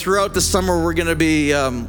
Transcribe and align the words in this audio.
throughout 0.00 0.32
the 0.32 0.40
summer, 0.40 0.82
we're 0.82 0.94
going 0.94 1.08
to 1.08 1.14
be. 1.14 1.52
Um, 1.52 1.86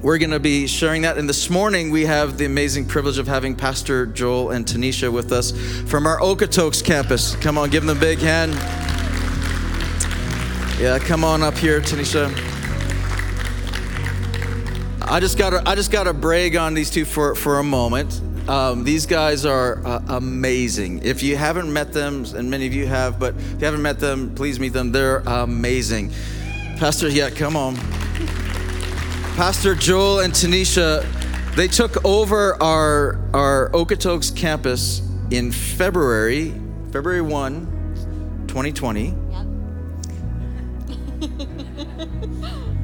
we're 0.00 0.18
going 0.18 0.30
to 0.30 0.40
be 0.40 0.66
sharing 0.66 1.02
that. 1.02 1.16
And 1.16 1.28
this 1.28 1.48
morning, 1.48 1.90
we 1.92 2.04
have 2.06 2.36
the 2.36 2.44
amazing 2.44 2.86
privilege 2.86 3.18
of 3.18 3.28
having 3.28 3.54
Pastor 3.54 4.06
Joel 4.06 4.50
and 4.50 4.66
Tanisha 4.66 5.12
with 5.12 5.30
us 5.30 5.52
from 5.88 6.08
our 6.08 6.18
Okotoks 6.18 6.82
campus. 6.82 7.36
Come 7.36 7.56
on, 7.56 7.70
give 7.70 7.86
them 7.86 7.96
a 7.96 8.00
big 8.00 8.18
hand. 8.18 8.52
Yeah, 10.80 10.98
come 11.00 11.22
on 11.22 11.44
up 11.44 11.56
here, 11.56 11.80
Tanisha. 11.80 12.26
I 15.02 15.20
just 15.20 15.38
gotta, 15.38 15.62
I 15.64 15.76
just 15.76 15.92
got 15.92 16.04
to 16.04 16.12
brag 16.12 16.56
on 16.56 16.74
these 16.74 16.90
two 16.90 17.04
for, 17.04 17.36
for 17.36 17.60
a 17.60 17.64
moment. 17.64 18.20
Um, 18.48 18.82
these 18.82 19.06
guys 19.06 19.44
are 19.44 19.84
uh, 19.86 20.02
amazing. 20.08 21.04
If 21.04 21.22
you 21.22 21.36
haven't 21.36 21.72
met 21.72 21.92
them, 21.92 22.24
and 22.34 22.50
many 22.50 22.66
of 22.66 22.74
you 22.74 22.86
have, 22.86 23.20
but 23.20 23.36
if 23.36 23.52
you 23.60 23.66
haven't 23.66 23.82
met 23.82 24.00
them, 24.00 24.34
please 24.34 24.58
meet 24.58 24.72
them. 24.72 24.90
They're 24.90 25.18
amazing. 25.18 26.12
Pastor, 26.82 27.08
yeah, 27.08 27.30
come 27.30 27.54
on. 27.56 27.76
Pastor 29.36 29.76
Joel 29.76 30.18
and 30.18 30.32
Tanisha, 30.32 31.06
they 31.54 31.68
took 31.68 32.04
over 32.04 32.60
our, 32.60 33.20
our 33.32 33.70
Okotoks 33.70 34.34
campus 34.34 35.00
in 35.30 35.52
February, 35.52 36.50
February 36.90 37.20
1, 37.20 38.46
2020. 38.48 39.04
Yep. 39.04 39.14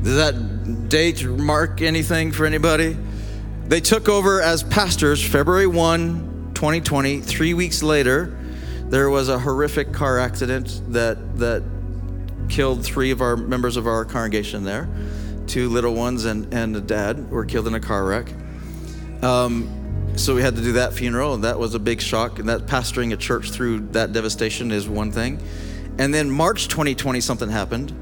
Does 0.05 0.15
that 0.15 0.89
date 0.89 1.25
mark 1.25 1.83
anything 1.83 2.31
for 2.31 2.47
anybody? 2.47 2.97
They 3.67 3.81
took 3.81 4.09
over 4.09 4.41
as 4.41 4.63
pastors 4.63 5.27
February 5.27 5.67
1, 5.67 6.53
2020. 6.55 7.21
Three 7.21 7.53
weeks 7.53 7.83
later, 7.83 8.39
there 8.85 9.11
was 9.11 9.29
a 9.29 9.41
horrific 9.41 9.93
car 9.93 10.21
accident 10.21 10.83
that, 10.93 11.37
that 11.41 11.65
killed 12.49 12.85
three 12.85 13.11
of 13.11 13.21
our 13.21 13.37
members 13.37 13.77
of 13.77 13.87
our 13.87 14.05
congregation 14.05 14.65
there. 14.65 14.89
Two 15.47 15.69
little 15.69 15.95
ones 15.95 16.25
and, 16.25 16.53
and 16.53 16.77
a 16.77 16.81
dad 16.81 17.31
were 17.31 17.45
killed 17.45 17.67
in 17.67 17.75
a 17.75 17.81
car 17.81 18.05
wreck. 18.05 18.33
Um, 19.23 20.13
so 20.17 20.35
we 20.35 20.43
had 20.43 20.57
to 20.57 20.63
do 20.63 20.73
that 20.73 20.93
funeral, 20.93 21.35
and 21.35 21.45
that 21.45 21.59
was 21.59 21.75
a 21.75 21.79
big 21.79 22.01
shock. 22.01 22.39
And 22.39 22.49
that 22.49 22.67
pastoring 22.67 23.13
a 23.13 23.17
church 23.17 23.51
through 23.51 23.81
that 23.93 24.13
devastation 24.13 24.73
is 24.73 24.89
one 24.89 25.13
thing. 25.13 25.41
And 25.99 26.13
then 26.13 26.31
March 26.31 26.69
2020, 26.69 27.21
something 27.21 27.49
happened 27.49 27.93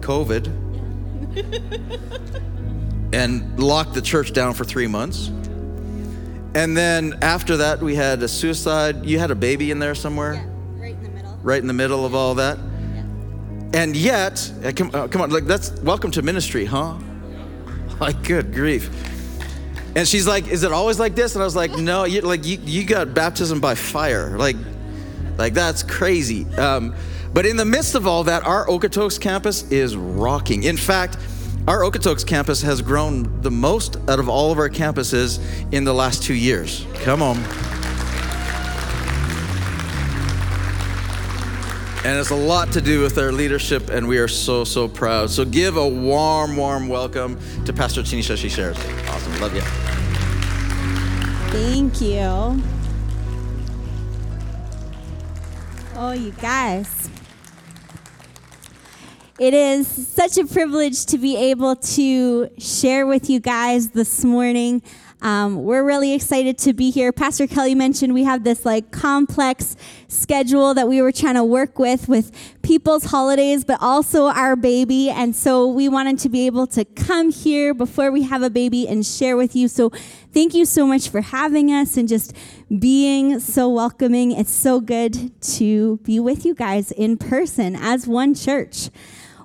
COVID. 0.00 0.62
and 3.14 3.58
locked 3.60 3.94
the 3.94 4.02
church 4.02 4.32
down 4.32 4.54
for 4.54 4.64
three 4.64 4.86
months. 4.86 5.28
And 6.54 6.76
then 6.76 7.18
after 7.22 7.56
that, 7.58 7.80
we 7.80 7.94
had 7.94 8.22
a 8.22 8.28
suicide. 8.28 9.06
You 9.06 9.18
had 9.18 9.30
a 9.30 9.34
baby 9.34 9.70
in 9.70 9.78
there 9.78 9.94
somewhere? 9.94 10.34
Yeah, 10.34 10.53
right 11.44 11.60
in 11.60 11.66
the 11.66 11.72
middle. 11.72 12.00
Right 12.00 12.02
in 12.02 12.02
the 12.02 12.04
middle 12.04 12.06
of 12.06 12.14
all 12.14 12.34
that? 12.36 12.58
And 13.74 13.96
yet, 13.96 14.52
uh, 14.64 14.72
come, 14.74 14.90
uh, 14.94 15.08
come 15.08 15.20
on, 15.22 15.30
like 15.30 15.46
that's 15.46 15.72
welcome 15.82 16.10
to 16.12 16.22
ministry, 16.22 16.64
huh? 16.64 16.96
Like, 18.00 18.24
good 18.24 18.52
grief. 18.52 18.90
And 19.94 20.06
she's 20.06 20.26
like, 20.26 20.48
"Is 20.48 20.64
it 20.64 20.72
always 20.72 20.98
like 20.98 21.14
this?" 21.14 21.36
And 21.36 21.42
I 21.42 21.44
was 21.44 21.54
like, 21.54 21.70
"No, 21.76 22.04
you 22.04 22.22
like 22.22 22.44
you, 22.44 22.58
you 22.64 22.84
got 22.84 23.14
baptism 23.14 23.60
by 23.60 23.76
fire. 23.76 24.36
Like, 24.36 24.56
like 25.38 25.54
that's 25.54 25.84
crazy." 25.84 26.44
Um, 26.56 26.94
but 27.32 27.46
in 27.46 27.56
the 27.56 27.64
midst 27.64 27.94
of 27.94 28.06
all 28.06 28.24
that, 28.24 28.44
our 28.44 28.66
Okotoks 28.66 29.20
campus 29.20 29.70
is 29.70 29.96
rocking. 29.96 30.64
In 30.64 30.76
fact, 30.76 31.18
our 31.68 31.80
Okotoks 31.80 32.26
campus 32.26 32.62
has 32.62 32.82
grown 32.82 33.40
the 33.42 33.50
most 33.50 33.96
out 34.08 34.18
of 34.18 34.28
all 34.28 34.50
of 34.50 34.58
our 34.58 34.68
campuses 34.68 35.40
in 35.72 35.84
the 35.84 35.94
last 35.94 36.22
two 36.22 36.34
years. 36.34 36.84
Come 36.94 37.22
on. 37.22 37.36
And 42.04 42.18
it's 42.18 42.28
a 42.28 42.36
lot 42.36 42.70
to 42.72 42.82
do 42.82 43.00
with 43.00 43.14
their 43.14 43.32
leadership, 43.32 43.88
and 43.88 44.06
we 44.06 44.18
are 44.18 44.28
so, 44.28 44.62
so 44.64 44.86
proud. 44.86 45.30
So 45.30 45.42
give 45.42 45.78
a 45.78 45.88
warm, 45.88 46.54
warm 46.54 46.86
welcome 46.86 47.38
to 47.64 47.72
Pastor 47.72 48.02
Tanisha. 48.02 48.36
She 48.36 48.50
shares. 48.50 48.76
Awesome. 49.08 49.40
Love 49.40 49.54
you. 49.54 49.62
Thank 51.50 52.02
you. 52.02 52.62
Oh, 55.96 56.12
you 56.12 56.32
guys. 56.32 57.08
It 59.38 59.54
is 59.54 59.88
such 59.88 60.36
a 60.36 60.44
privilege 60.44 61.06
to 61.06 61.16
be 61.16 61.36
able 61.36 61.74
to 61.74 62.50
share 62.58 63.06
with 63.06 63.30
you 63.30 63.40
guys 63.40 63.88
this 63.88 64.24
morning. 64.24 64.82
Um, 65.22 65.64
we're 65.64 65.84
really 65.84 66.12
excited 66.12 66.58
to 66.58 66.74
be 66.74 66.90
here. 66.90 67.12
Pastor 67.12 67.46
Kelly 67.46 67.74
mentioned 67.74 68.12
we 68.12 68.24
have 68.24 68.44
this 68.44 68.66
like 68.66 68.90
complex 68.90 69.76
schedule 70.08 70.74
that 70.74 70.86
we 70.86 71.00
were 71.00 71.12
trying 71.12 71.34
to 71.34 71.44
work 71.44 71.78
with 71.78 72.08
with 72.08 72.30
people's 72.62 73.04
holidays, 73.04 73.64
but 73.64 73.78
also 73.80 74.26
our 74.26 74.56
baby. 74.56 75.08
And 75.10 75.34
so 75.34 75.66
we 75.66 75.88
wanted 75.88 76.18
to 76.20 76.28
be 76.28 76.46
able 76.46 76.66
to 76.68 76.84
come 76.84 77.30
here 77.30 77.72
before 77.72 78.10
we 78.10 78.22
have 78.22 78.42
a 78.42 78.50
baby 78.50 78.86
and 78.86 79.04
share 79.04 79.36
with 79.36 79.56
you. 79.56 79.68
So 79.68 79.90
thank 80.32 80.54
you 80.54 80.64
so 80.64 80.86
much 80.86 81.08
for 81.08 81.20
having 81.20 81.70
us 81.70 81.96
and 81.96 82.08
just 82.08 82.34
being 82.78 83.40
so 83.40 83.68
welcoming. 83.68 84.32
It's 84.32 84.52
so 84.52 84.80
good 84.80 85.40
to 85.42 85.98
be 85.98 86.20
with 86.20 86.44
you 86.44 86.54
guys 86.54 86.90
in 86.92 87.16
person 87.16 87.76
as 87.76 88.06
one 88.06 88.34
church. 88.34 88.90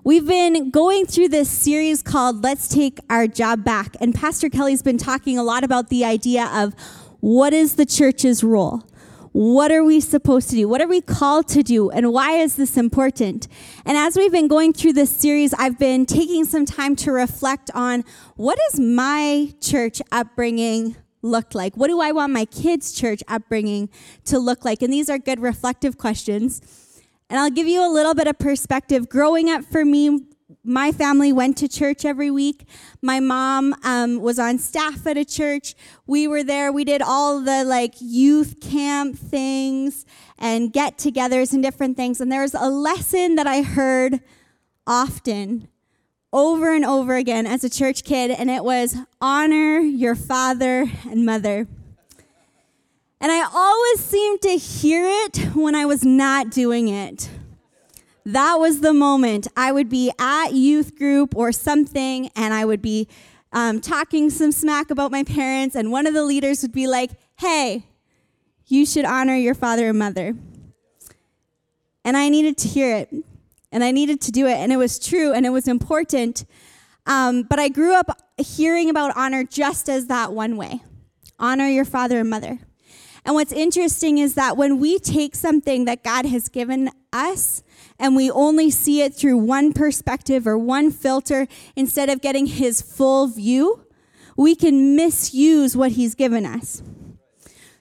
We've 0.06 0.26
been 0.26 0.70
going 0.70 1.08
through 1.08 1.28
this 1.28 1.50
series 1.50 2.02
called 2.02 2.42
Let's 2.42 2.70
Take 2.70 3.00
Our 3.10 3.28
Job 3.28 3.66
Back. 3.66 3.98
And 4.00 4.16
Pastor 4.16 4.50
Kelly's 4.50 4.82
been 4.82 4.98
talking 4.98 5.38
a 5.38 5.44
lot 5.44 5.66
about 5.66 5.90
the 5.90 6.06
idea 6.06 6.50
of 6.54 6.74
what 7.20 7.52
is 7.52 7.76
the 7.76 7.86
church's 7.86 8.42
role? 8.42 8.88
What 9.34 9.74
are 9.74 9.84
we 9.84 10.00
supposed 10.00 10.50
to 10.52 10.56
do? 10.56 10.70
What 10.70 10.80
are 10.80 10.88
we 10.88 11.02
called 11.02 11.50
to 11.50 11.64
do? 11.64 11.90
And 11.90 12.14
why 12.14 12.38
is 12.38 12.56
this 12.56 12.78
important? 12.78 13.50
And 13.86 13.98
as 13.98 14.16
we've 14.16 14.32
been 14.32 14.48
going 14.48 14.72
through 14.72 14.94
this 14.94 15.10
series, 15.10 15.54
I've 15.56 15.78
been 15.78 16.06
taking 16.06 16.46
some 16.46 16.66
time 16.66 16.96
to 16.98 17.12
reflect 17.12 17.70
on 17.76 18.06
what 18.38 18.58
does 18.70 18.80
my 18.80 19.54
church 19.60 20.02
upbringing 20.14 20.96
look 21.22 21.54
like? 21.54 21.76
What 21.76 21.90
do 21.90 22.00
I 22.00 22.14
want 22.14 22.32
my 22.32 22.46
kids' 22.46 22.94
church 22.94 23.22
upbringing 23.28 23.90
to 24.26 24.40
look 24.40 24.64
like? 24.64 24.82
And 24.82 24.94
these 24.94 25.10
are 25.10 25.18
good 25.18 25.42
reflective 25.42 25.98
questions. 25.98 26.89
And 27.30 27.40
I'll 27.40 27.52
give 27.52 27.68
you 27.68 27.86
a 27.86 27.92
little 27.92 28.16
bit 28.16 28.28
of 28.28 28.40
perspective. 28.40 29.08
Growing 29.08 29.50
up 29.50 29.64
for 29.64 29.86
me, 29.86 30.22
my 30.64 30.92
family 30.92 31.32
went 31.32 31.58
to 31.58 31.68
church 31.68 32.04
every 32.06 32.32
week. 32.32 32.68
My 33.02 33.20
mom 33.20 33.76
um, 33.84 34.20
was 34.20 34.40
on 34.40 34.58
staff 34.58 35.06
at 35.06 35.18
a 35.18 35.24
church. 35.24 35.76
We 36.08 36.28
were 36.28 36.44
there. 36.44 36.72
We 36.72 36.84
did 36.84 37.02
all 37.02 37.40
the 37.40 37.64
like 37.64 37.96
youth 38.00 38.60
camp 38.60 39.18
things 39.18 40.06
and 40.38 40.74
get 40.74 40.98
togethers 40.98 41.54
and 41.54 41.62
different 41.62 41.98
things. 41.98 42.20
And 42.20 42.32
there 42.32 42.42
was 42.42 42.56
a 42.56 42.70
lesson 42.70 43.36
that 43.36 43.48
I 43.48 43.62
heard 43.62 44.22
often, 44.88 45.68
over 46.34 46.74
and 46.74 46.86
over 46.86 47.16
again 47.16 47.46
as 47.46 47.64
a 47.64 47.70
church 47.70 48.04
kid, 48.04 48.32
and 48.32 48.50
it 48.50 48.64
was 48.64 48.98
honor 49.22 49.80
your 49.80 50.16
father 50.16 50.86
and 51.10 51.26
mother. 51.26 51.68
And 53.22 53.32
I 53.32 53.42
always 53.54 54.00
seemed 54.00 54.42
to 54.44 54.56
hear 54.56 55.06
it 55.06 55.54
when 55.54 55.76
I 55.76 55.86
was 55.86 56.06
not 56.06 56.50
doing 56.50 56.88
it. 56.88 57.30
That 58.26 58.56
was 58.56 58.80
the 58.80 58.94
moment 58.94 59.48
I 59.58 59.72
would 59.72 59.90
be 59.90 60.12
at 60.20 60.54
youth 60.54 60.96
group 60.96 61.36
or 61.36 61.52
something, 61.52 62.30
and 62.36 62.54
I 62.54 62.64
would 62.64 62.82
be 62.82 63.08
um, 63.52 63.82
talking 63.82 64.30
some 64.30 64.52
smack 64.52 64.90
about 64.92 65.12
my 65.12 65.24
parents, 65.24 65.76
and 65.76 65.92
one 65.92 66.08
of 66.08 66.14
the 66.14 66.24
leaders 66.24 66.62
would 66.62 66.72
be 66.72 66.88
like, 66.88 67.12
Hey, 67.38 67.86
you 68.68 68.86
should 68.86 69.06
honor 69.06 69.36
your 69.36 69.56
father 69.56 69.90
and 69.90 70.00
mother. 70.00 70.36
And 72.06 72.16
I 72.16 72.30
needed 72.30 72.58
to 72.60 72.68
hear 72.68 72.96
it, 72.96 73.14
and 73.72 73.84
I 73.84 73.92
needed 73.92 74.22
to 74.22 74.32
do 74.32 74.46
it, 74.48 74.58
and 74.58 74.72
it 74.72 74.78
was 74.78 75.00
true, 75.00 75.34
and 75.34 75.46
it 75.46 75.50
was 75.50 75.68
important. 75.68 76.46
Um, 77.06 77.44
but 77.44 77.60
I 77.60 77.68
grew 77.68 77.96
up 77.96 78.22
hearing 78.38 78.90
about 78.90 79.18
honor 79.18 79.44
just 79.44 79.90
as 79.90 80.08
that 80.08 80.32
one 80.32 80.56
way 80.56 80.82
honor 81.40 81.68
your 81.68 81.86
father 81.86 82.20
and 82.20 82.30
mother. 82.30 82.60
And 83.26 83.36
what's 83.36 83.52
interesting 83.52 84.18
is 84.18 84.36
that 84.36 84.58
when 84.58 84.80
we 84.80 85.00
take 85.00 85.36
something 85.36 85.86
that 85.86 86.04
God 86.04 86.26
has 86.26 86.50
given 86.50 86.90
us 87.12 87.64
and 87.98 88.16
we 88.16 88.32
only 88.32 88.70
see 88.70 89.02
it 89.02 89.14
through 89.14 89.38
one 89.38 89.74
perspective 89.74 90.48
or 90.48 90.58
one 90.58 90.92
filter 90.92 91.48
instead 91.76 92.10
of 92.10 92.22
getting 92.22 92.46
his 92.46 92.82
full 92.82 93.28
view, 93.28 93.86
we 94.38 94.56
can 94.56 94.96
misuse 94.96 95.76
what 95.76 95.94
he's 95.94 96.16
given 96.16 96.46
us. 96.46 96.82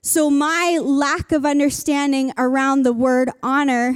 So, 0.00 0.30
my 0.30 0.78
lack 0.80 1.32
of 1.32 1.44
understanding 1.44 2.32
around 2.38 2.82
the 2.82 2.92
word 2.92 3.30
honor 3.42 3.94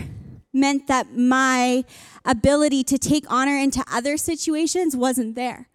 meant 0.52 0.86
that 0.86 1.16
my 1.16 1.84
ability 2.24 2.84
to 2.84 2.98
take 2.98 3.24
honor 3.30 3.56
into 3.56 3.84
other 3.90 4.16
situations 4.16 4.96
wasn't 4.96 5.34
there. 5.34 5.68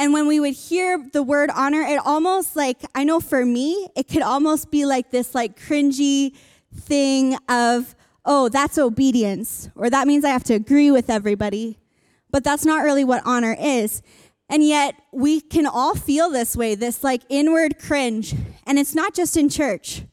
And 0.00 0.14
when 0.14 0.26
we 0.26 0.40
would 0.40 0.54
hear 0.54 1.06
the 1.12 1.22
word 1.22 1.50
honor, 1.54 1.82
it 1.82 2.00
almost 2.06 2.56
like, 2.56 2.78
I 2.94 3.04
know 3.04 3.20
for 3.20 3.44
me, 3.44 3.86
it 3.94 4.08
could 4.08 4.22
almost 4.22 4.70
be 4.70 4.86
like 4.86 5.10
this 5.10 5.34
like 5.34 5.60
cringy 5.60 6.34
thing 6.74 7.36
of, 7.50 7.94
oh, 8.24 8.48
that's 8.48 8.78
obedience, 8.78 9.68
or 9.74 9.90
that 9.90 10.06
means 10.06 10.24
I 10.24 10.30
have 10.30 10.44
to 10.44 10.54
agree 10.54 10.90
with 10.90 11.10
everybody. 11.10 11.78
But 12.30 12.44
that's 12.44 12.64
not 12.64 12.82
really 12.82 13.04
what 13.04 13.20
honor 13.26 13.54
is. 13.60 14.00
And 14.48 14.64
yet 14.64 14.94
we 15.12 15.38
can 15.38 15.66
all 15.66 15.94
feel 15.94 16.30
this 16.30 16.56
way, 16.56 16.74
this 16.74 17.04
like 17.04 17.20
inward 17.28 17.78
cringe. 17.78 18.34
And 18.66 18.78
it's 18.78 18.94
not 18.94 19.12
just 19.12 19.36
in 19.36 19.50
church. 19.50 20.04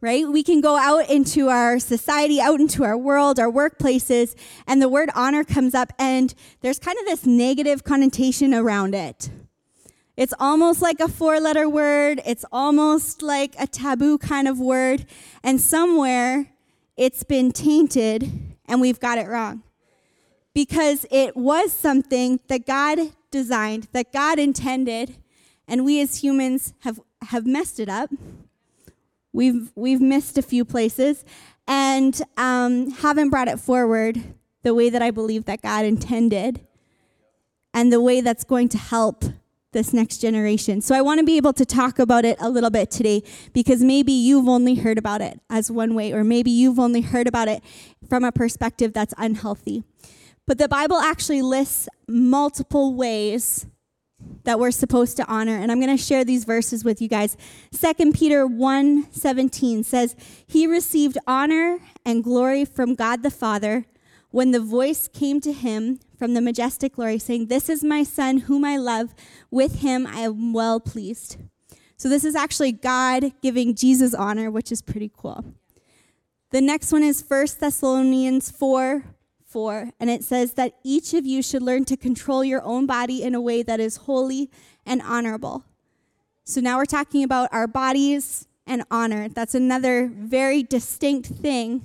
Right? 0.00 0.26
We 0.26 0.42
can 0.42 0.60
go 0.60 0.76
out 0.76 1.10
into 1.10 1.48
our 1.48 1.78
society, 1.78 2.40
out 2.40 2.60
into 2.60 2.84
our 2.84 2.96
world, 2.96 3.38
our 3.38 3.50
workplaces, 3.50 4.34
and 4.66 4.80
the 4.80 4.88
word 4.88 5.10
honor 5.14 5.44
comes 5.44 5.74
up, 5.74 5.92
and 5.98 6.34
there's 6.60 6.78
kind 6.78 6.98
of 6.98 7.04
this 7.04 7.26
negative 7.26 7.84
connotation 7.84 8.54
around 8.54 8.94
it. 8.94 9.30
It's 10.16 10.34
almost 10.38 10.82
like 10.82 11.00
a 11.00 11.08
four 11.08 11.40
letter 11.40 11.68
word, 11.68 12.20
it's 12.26 12.44
almost 12.52 13.22
like 13.22 13.54
a 13.58 13.66
taboo 13.66 14.18
kind 14.18 14.48
of 14.48 14.58
word, 14.58 15.06
and 15.42 15.60
somewhere 15.60 16.52
it's 16.96 17.22
been 17.22 17.52
tainted 17.52 18.30
and 18.66 18.80
we've 18.80 19.00
got 19.00 19.16
it 19.16 19.26
wrong. 19.26 19.62
Because 20.52 21.06
it 21.10 21.36
was 21.36 21.72
something 21.72 22.40
that 22.48 22.66
God 22.66 22.98
designed, 23.30 23.88
that 23.92 24.12
God 24.12 24.38
intended, 24.38 25.16
and 25.66 25.84
we 25.84 26.00
as 26.02 26.22
humans 26.22 26.74
have, 26.80 27.00
have 27.22 27.46
messed 27.46 27.80
it 27.80 27.88
up 27.88 28.10
We've, 29.32 29.70
we've 29.74 30.00
missed 30.00 30.38
a 30.38 30.42
few 30.42 30.64
places 30.64 31.24
and 31.66 32.20
um, 32.36 32.90
haven't 32.90 33.30
brought 33.30 33.48
it 33.48 33.60
forward 33.60 34.20
the 34.62 34.74
way 34.74 34.90
that 34.90 35.02
I 35.02 35.10
believe 35.10 35.44
that 35.46 35.62
God 35.62 35.84
intended 35.84 36.60
and 37.72 37.92
the 37.92 38.00
way 38.00 38.20
that's 38.20 38.44
going 38.44 38.68
to 38.70 38.78
help 38.78 39.24
this 39.72 39.92
next 39.92 40.18
generation. 40.18 40.80
So 40.80 40.94
I 40.96 41.00
want 41.00 41.20
to 41.20 41.24
be 41.24 41.36
able 41.36 41.52
to 41.52 41.64
talk 41.64 41.98
about 41.98 42.24
it 42.24 42.36
a 42.40 42.50
little 42.50 42.70
bit 42.70 42.90
today 42.90 43.22
because 43.52 43.82
maybe 43.82 44.12
you've 44.12 44.48
only 44.48 44.74
heard 44.74 44.98
about 44.98 45.20
it 45.20 45.40
as 45.48 45.70
one 45.70 45.94
way, 45.94 46.12
or 46.12 46.24
maybe 46.24 46.50
you've 46.50 46.80
only 46.80 47.02
heard 47.02 47.28
about 47.28 47.46
it 47.46 47.62
from 48.08 48.24
a 48.24 48.32
perspective 48.32 48.92
that's 48.92 49.14
unhealthy. 49.16 49.84
But 50.46 50.58
the 50.58 50.68
Bible 50.68 50.96
actually 50.96 51.42
lists 51.42 51.88
multiple 52.08 52.94
ways 52.94 53.66
that 54.44 54.58
we're 54.58 54.70
supposed 54.70 55.16
to 55.16 55.26
honor. 55.26 55.56
And 55.56 55.70
i'm 55.70 55.80
going 55.80 55.96
to 55.96 56.02
share 56.02 56.24
these 56.24 56.44
verses 56.44 56.84
with 56.84 57.00
you 57.00 57.08
guys. 57.08 57.36
2 57.72 58.12
peter 58.12 58.46
1 58.46 59.12
17 59.12 59.84
says 59.84 60.16
he 60.46 60.66
received 60.66 61.18
honor 61.26 61.78
and 62.04 62.24
glory 62.24 62.64
from 62.64 62.94
god 62.94 63.22
the 63.22 63.30
father 63.30 63.86
when 64.30 64.52
the 64.52 64.60
voice 64.60 65.08
came 65.08 65.40
to 65.40 65.52
him 65.52 65.98
from 66.16 66.34
the 66.34 66.40
majestic 66.40 66.94
glory 66.94 67.18
saying 67.18 67.46
this 67.46 67.68
is 67.68 67.82
my 67.82 68.02
son 68.02 68.38
whom 68.38 68.64
i 68.64 68.76
love. 68.76 69.14
With 69.50 69.80
him 69.80 70.06
i 70.06 70.20
am 70.20 70.52
well 70.52 70.80
pleased 70.80 71.36
so 71.96 72.08
this 72.08 72.24
is 72.24 72.34
actually 72.34 72.72
god 72.72 73.32
giving 73.42 73.74
jesus 73.74 74.14
honor 74.14 74.50
which 74.50 74.72
is 74.72 74.82
pretty 74.82 75.10
cool. 75.16 75.44
The 76.50 76.60
next 76.60 76.90
one 76.92 77.04
is 77.04 77.24
1 77.26 77.46
thessalonians 77.60 78.50
4 78.50 79.04
4, 79.50 79.90
and 79.98 80.08
it 80.08 80.22
says 80.22 80.54
that 80.54 80.74
each 80.84 81.12
of 81.12 81.26
you 81.26 81.42
should 81.42 81.62
learn 81.62 81.84
to 81.86 81.96
control 81.96 82.44
your 82.44 82.62
own 82.62 82.86
body 82.86 83.22
in 83.22 83.34
a 83.34 83.40
way 83.40 83.62
that 83.62 83.80
is 83.80 83.96
holy 83.96 84.50
and 84.86 85.02
honorable. 85.02 85.64
So 86.44 86.60
now 86.60 86.78
we're 86.78 86.86
talking 86.86 87.24
about 87.24 87.48
our 87.52 87.66
bodies 87.66 88.46
and 88.66 88.84
honor. 88.90 89.28
That's 89.28 89.54
another 89.54 90.08
very 90.12 90.62
distinct 90.62 91.28
thing 91.28 91.84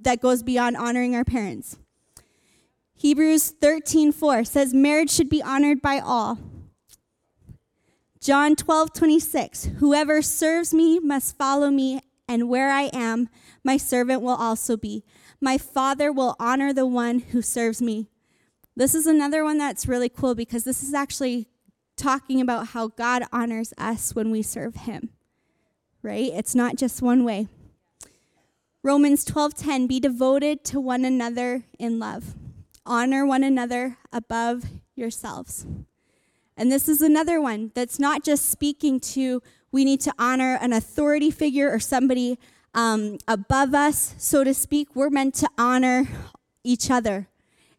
that 0.00 0.20
goes 0.20 0.42
beyond 0.42 0.76
honoring 0.76 1.14
our 1.14 1.24
parents. 1.24 1.78
Hebrews 2.94 3.52
13:4 3.60 4.44
says 4.44 4.72
marriage 4.72 5.10
should 5.10 5.28
be 5.28 5.42
honored 5.42 5.82
by 5.82 5.98
all. 5.98 6.38
John 8.20 8.54
12:26 8.54 9.64
Whoever 9.78 10.22
serves 10.22 10.72
me 10.72 10.98
must 10.98 11.36
follow 11.36 11.70
me 11.70 12.00
and 12.28 12.48
where 12.48 12.70
I 12.70 12.84
am 12.92 13.28
my 13.64 13.76
servant 13.76 14.22
will 14.22 14.36
also 14.36 14.76
be. 14.76 15.04
My 15.42 15.58
Father 15.58 16.12
will 16.12 16.36
honor 16.38 16.72
the 16.72 16.86
one 16.86 17.18
who 17.18 17.42
serves 17.42 17.82
me. 17.82 18.06
This 18.76 18.94
is 18.94 19.08
another 19.08 19.42
one 19.42 19.58
that's 19.58 19.88
really 19.88 20.08
cool 20.08 20.36
because 20.36 20.62
this 20.62 20.84
is 20.84 20.94
actually 20.94 21.48
talking 21.96 22.40
about 22.40 22.68
how 22.68 22.86
God 22.86 23.24
honors 23.32 23.74
us 23.76 24.14
when 24.14 24.30
we 24.30 24.42
serve 24.42 24.76
him. 24.76 25.10
Right? 26.00 26.30
It's 26.32 26.54
not 26.54 26.76
just 26.76 27.02
one 27.02 27.24
way. 27.24 27.48
Romans 28.84 29.24
12:10 29.24 29.88
be 29.88 29.98
devoted 29.98 30.62
to 30.66 30.78
one 30.78 31.04
another 31.04 31.64
in 31.76 31.98
love. 31.98 32.36
Honor 32.86 33.26
one 33.26 33.42
another 33.42 33.98
above 34.12 34.66
yourselves. 34.94 35.66
And 36.56 36.70
this 36.70 36.88
is 36.88 37.02
another 37.02 37.40
one 37.40 37.72
that's 37.74 37.98
not 37.98 38.22
just 38.22 38.48
speaking 38.48 39.00
to 39.00 39.42
we 39.72 39.84
need 39.84 40.00
to 40.02 40.14
honor 40.20 40.56
an 40.60 40.72
authority 40.72 41.32
figure 41.32 41.68
or 41.68 41.80
somebody 41.80 42.38
um, 42.74 43.18
above 43.28 43.74
us, 43.74 44.14
so 44.18 44.44
to 44.44 44.54
speak. 44.54 44.94
We're 44.94 45.10
meant 45.10 45.34
to 45.36 45.48
honor 45.58 46.08
each 46.64 46.90
other. 46.90 47.28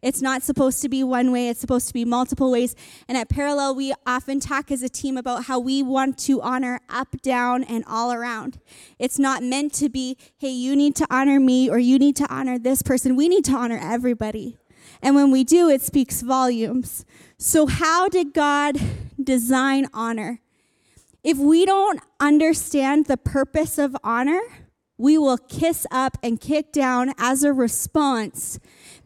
It's 0.04 0.20
not 0.20 0.42
supposed 0.42 0.82
to 0.82 0.90
be 0.90 1.02
one 1.02 1.32
way, 1.32 1.48
it's 1.48 1.60
supposed 1.60 1.88
to 1.88 1.94
be 1.94 2.04
multiple 2.04 2.50
ways. 2.50 2.76
And 3.08 3.16
at 3.16 3.30
Parallel, 3.30 3.74
we 3.74 3.94
often 4.06 4.38
talk 4.38 4.70
as 4.70 4.82
a 4.82 4.88
team 4.90 5.16
about 5.16 5.44
how 5.44 5.58
we 5.58 5.82
want 5.82 6.18
to 6.18 6.42
honor 6.42 6.80
up, 6.90 7.22
down, 7.22 7.64
and 7.64 7.84
all 7.88 8.12
around. 8.12 8.58
It's 8.98 9.18
not 9.18 9.42
meant 9.42 9.72
to 9.74 9.88
be, 9.88 10.18
hey, 10.36 10.50
you 10.50 10.76
need 10.76 10.94
to 10.96 11.06
honor 11.08 11.40
me 11.40 11.70
or 11.70 11.78
you 11.78 11.98
need 11.98 12.16
to 12.16 12.26
honor 12.30 12.58
this 12.58 12.82
person. 12.82 13.16
We 13.16 13.28
need 13.28 13.46
to 13.46 13.52
honor 13.52 13.80
everybody. 13.82 14.58
And 15.00 15.14
when 15.14 15.30
we 15.30 15.42
do, 15.42 15.70
it 15.70 15.80
speaks 15.80 16.20
volumes. 16.20 17.06
So, 17.38 17.66
how 17.66 18.10
did 18.10 18.34
God 18.34 18.76
design 19.22 19.86
honor? 19.94 20.40
If 21.22 21.38
we 21.38 21.64
don't 21.64 22.00
understand 22.20 23.06
the 23.06 23.16
purpose 23.16 23.78
of 23.78 23.96
honor, 24.04 24.40
we 24.96 25.18
will 25.18 25.38
kiss 25.38 25.86
up 25.90 26.16
and 26.22 26.40
kick 26.40 26.72
down 26.72 27.12
as 27.18 27.42
a 27.42 27.52
response 27.52 28.58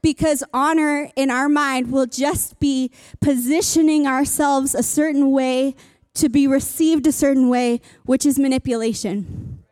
because 0.03 0.45
honor 0.53 1.11
in 1.17 1.31
our 1.31 1.49
mind 1.49 1.91
will 1.91 2.07
just 2.07 2.61
be 2.61 2.91
positioning 3.21 4.07
ourselves 4.07 4.75
a 4.75 4.83
certain 4.83 5.31
way 5.31 5.75
to 6.15 6.29
be 6.29 6.47
received 6.47 7.07
a 7.07 7.13
certain 7.13 7.49
way, 7.49 7.81
which 8.05 8.27
is 8.27 8.39
manipulation. 8.39 9.63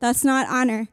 That's 0.00 0.24
not 0.24 0.48
honor. 0.48 0.88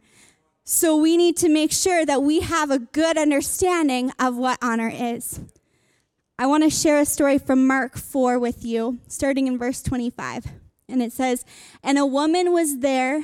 So 0.64 0.98
we 0.98 1.16
need 1.16 1.38
to 1.38 1.50
make 1.50 1.72
sure 1.72 2.06
that 2.06 2.22
we 2.22 2.42
have 2.42 2.70
a 2.70 2.80
good 2.80 3.18
understanding 3.18 4.12
of 4.20 4.36
what 4.36 4.60
honor 4.62 4.92
is. 4.94 5.40
I 6.38 6.46
want 6.46 6.64
to 6.64 6.70
share 6.70 7.00
a 7.00 7.06
story 7.06 7.40
from 7.40 7.66
Mark 7.66 7.98
4 7.98 8.38
with 8.38 8.66
you, 8.66 9.00
starting 9.08 9.48
in 9.48 9.58
verse 9.58 9.82
25. 9.82 10.46
And 10.90 11.02
it 11.02 11.14
says, 11.14 11.46
And 11.82 11.98
a 11.98 12.06
woman 12.06 12.52
was 12.52 12.80
there 12.80 13.24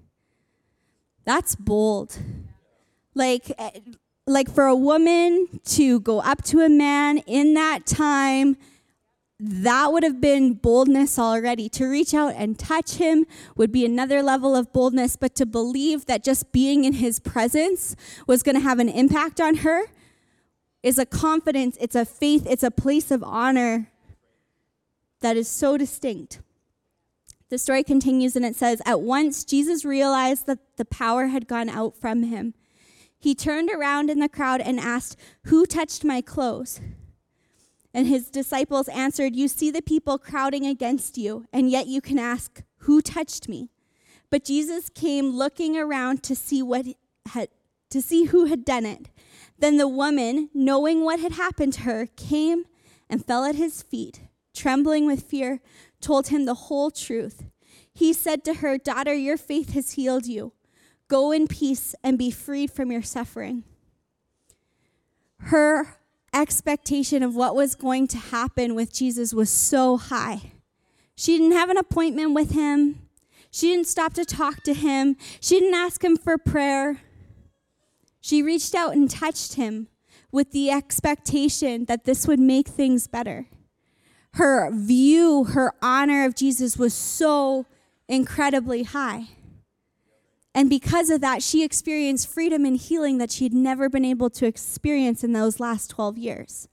That's 1.25 1.55
bold. 1.55 2.17
Like, 3.13 3.51
eh, 3.57 3.79
like 4.27 4.49
for 4.49 4.65
a 4.65 4.75
woman 4.75 5.59
to 5.65 5.99
go 5.99 6.19
up 6.19 6.43
to 6.45 6.61
a 6.61 6.69
man 6.69 7.19
in 7.19 7.53
that 7.55 7.85
time, 7.85 8.57
that 9.39 9.91
would 9.91 10.03
have 10.03 10.21
been 10.21 10.53
boldness 10.53 11.17
already. 11.17 11.67
To 11.69 11.87
reach 11.87 12.13
out 12.13 12.35
and 12.35 12.57
touch 12.57 12.95
him 12.95 13.25
would 13.55 13.71
be 13.71 13.83
another 13.83 14.21
level 14.21 14.55
of 14.55 14.71
boldness, 14.71 15.15
but 15.15 15.33
to 15.35 15.47
believe 15.47 16.05
that 16.05 16.23
just 16.23 16.51
being 16.51 16.85
in 16.85 16.93
his 16.93 17.19
presence 17.19 17.95
was 18.27 18.43
going 18.43 18.55
to 18.55 18.61
have 18.61 18.77
an 18.77 18.89
impact 18.89 19.41
on 19.41 19.57
her 19.57 19.85
is 20.83 20.99
a 20.99 21.05
confidence, 21.05 21.77
it's 21.81 21.95
a 21.95 22.05
faith, 22.05 22.45
it's 22.47 22.63
a 22.63 22.71
place 22.71 23.09
of 23.09 23.23
honor 23.23 23.89
that 25.21 25.37
is 25.37 25.47
so 25.47 25.77
distinct. 25.77 26.39
The 27.51 27.57
story 27.57 27.83
continues 27.83 28.37
and 28.37 28.45
it 28.45 28.55
says 28.55 28.81
At 28.85 29.01
once, 29.01 29.43
Jesus 29.43 29.83
realized 29.83 30.45
that 30.47 30.77
the 30.77 30.85
power 30.85 31.27
had 31.27 31.49
gone 31.49 31.67
out 31.67 31.97
from 31.97 32.23
him. 32.23 32.53
He 33.19 33.35
turned 33.35 33.69
around 33.69 34.09
in 34.09 34.19
the 34.19 34.29
crowd 34.29 34.61
and 34.61 34.79
asked, 34.79 35.17
Who 35.43 35.65
touched 35.65 36.05
my 36.05 36.21
clothes? 36.21 36.79
And 37.93 38.07
his 38.07 38.29
disciples 38.29 38.87
answered, 38.87 39.35
You 39.35 39.49
see 39.49 39.69
the 39.69 39.81
people 39.81 40.17
crowding 40.17 40.65
against 40.65 41.17
you, 41.17 41.45
and 41.51 41.69
yet 41.69 41.87
you 41.87 41.99
can 41.99 42.17
ask, 42.17 42.63
Who 42.77 43.01
touched 43.01 43.49
me? 43.49 43.69
But 44.29 44.45
Jesus 44.45 44.89
came 44.89 45.31
looking 45.31 45.75
around 45.75 46.23
to 46.23 46.35
see 46.35 46.63
what 46.63 46.85
had 47.33 47.49
to 47.89 48.01
see 48.01 48.25
who 48.25 48.45
had 48.45 48.63
done 48.63 48.85
it. 48.85 49.09
Then 49.59 49.75
the 49.75 49.89
woman, 49.89 50.49
knowing 50.53 51.03
what 51.03 51.19
had 51.19 51.33
happened 51.33 51.73
to 51.73 51.81
her, 51.81 52.07
came 52.15 52.63
and 53.09 53.25
fell 53.25 53.43
at 53.43 53.55
his 53.55 53.81
feet 53.81 54.21
trembling 54.53 55.05
with 55.05 55.23
fear, 55.23 55.59
told 56.01 56.27
him 56.27 56.45
the 56.45 56.53
whole 56.53 56.91
truth. 56.91 57.43
He 57.93 58.13
said 58.13 58.43
to 58.45 58.55
her, 58.55 58.77
Daughter, 58.77 59.13
your 59.13 59.37
faith 59.37 59.73
has 59.73 59.93
healed 59.93 60.25
you. 60.25 60.53
Go 61.07 61.31
in 61.31 61.47
peace 61.47 61.93
and 62.03 62.17
be 62.17 62.31
freed 62.31 62.71
from 62.71 62.91
your 62.91 63.01
suffering. 63.01 63.63
Her 65.39 65.97
expectation 66.33 67.23
of 67.23 67.35
what 67.35 67.55
was 67.55 67.75
going 67.75 68.07
to 68.07 68.17
happen 68.17 68.75
with 68.75 68.93
Jesus 68.93 69.33
was 69.33 69.49
so 69.49 69.97
high. 69.97 70.53
She 71.15 71.37
didn't 71.37 71.57
have 71.57 71.69
an 71.69 71.77
appointment 71.77 72.33
with 72.33 72.51
him. 72.51 73.07
She 73.51 73.67
didn't 73.67 73.87
stop 73.87 74.13
to 74.13 74.23
talk 74.23 74.63
to 74.63 74.73
him. 74.73 75.17
She 75.41 75.59
didn't 75.59 75.75
ask 75.75 76.03
him 76.03 76.15
for 76.15 76.37
prayer. 76.37 77.01
She 78.21 78.41
reached 78.41 78.73
out 78.73 78.93
and 78.93 79.09
touched 79.09 79.55
him 79.55 79.87
with 80.31 80.51
the 80.51 80.71
expectation 80.71 81.85
that 81.85 82.05
this 82.05 82.27
would 82.27 82.39
make 82.39 82.67
things 82.67 83.07
better. 83.07 83.47
Her 84.33 84.71
view, 84.71 85.45
her 85.45 85.73
honor 85.81 86.25
of 86.25 86.35
Jesus 86.35 86.77
was 86.77 86.93
so 86.93 87.65
incredibly 88.07 88.83
high. 88.83 89.27
And 90.53 90.69
because 90.69 91.09
of 91.09 91.21
that, 91.21 91.41
she 91.41 91.63
experienced 91.63 92.27
freedom 92.27 92.65
and 92.65 92.75
healing 92.75 93.17
that 93.19 93.31
she 93.31 93.45
had 93.45 93.53
never 93.53 93.89
been 93.89 94.05
able 94.05 94.29
to 94.31 94.45
experience 94.45 95.23
in 95.23 95.33
those 95.33 95.59
last 95.59 95.89
12 95.89 96.17
years. 96.17 96.67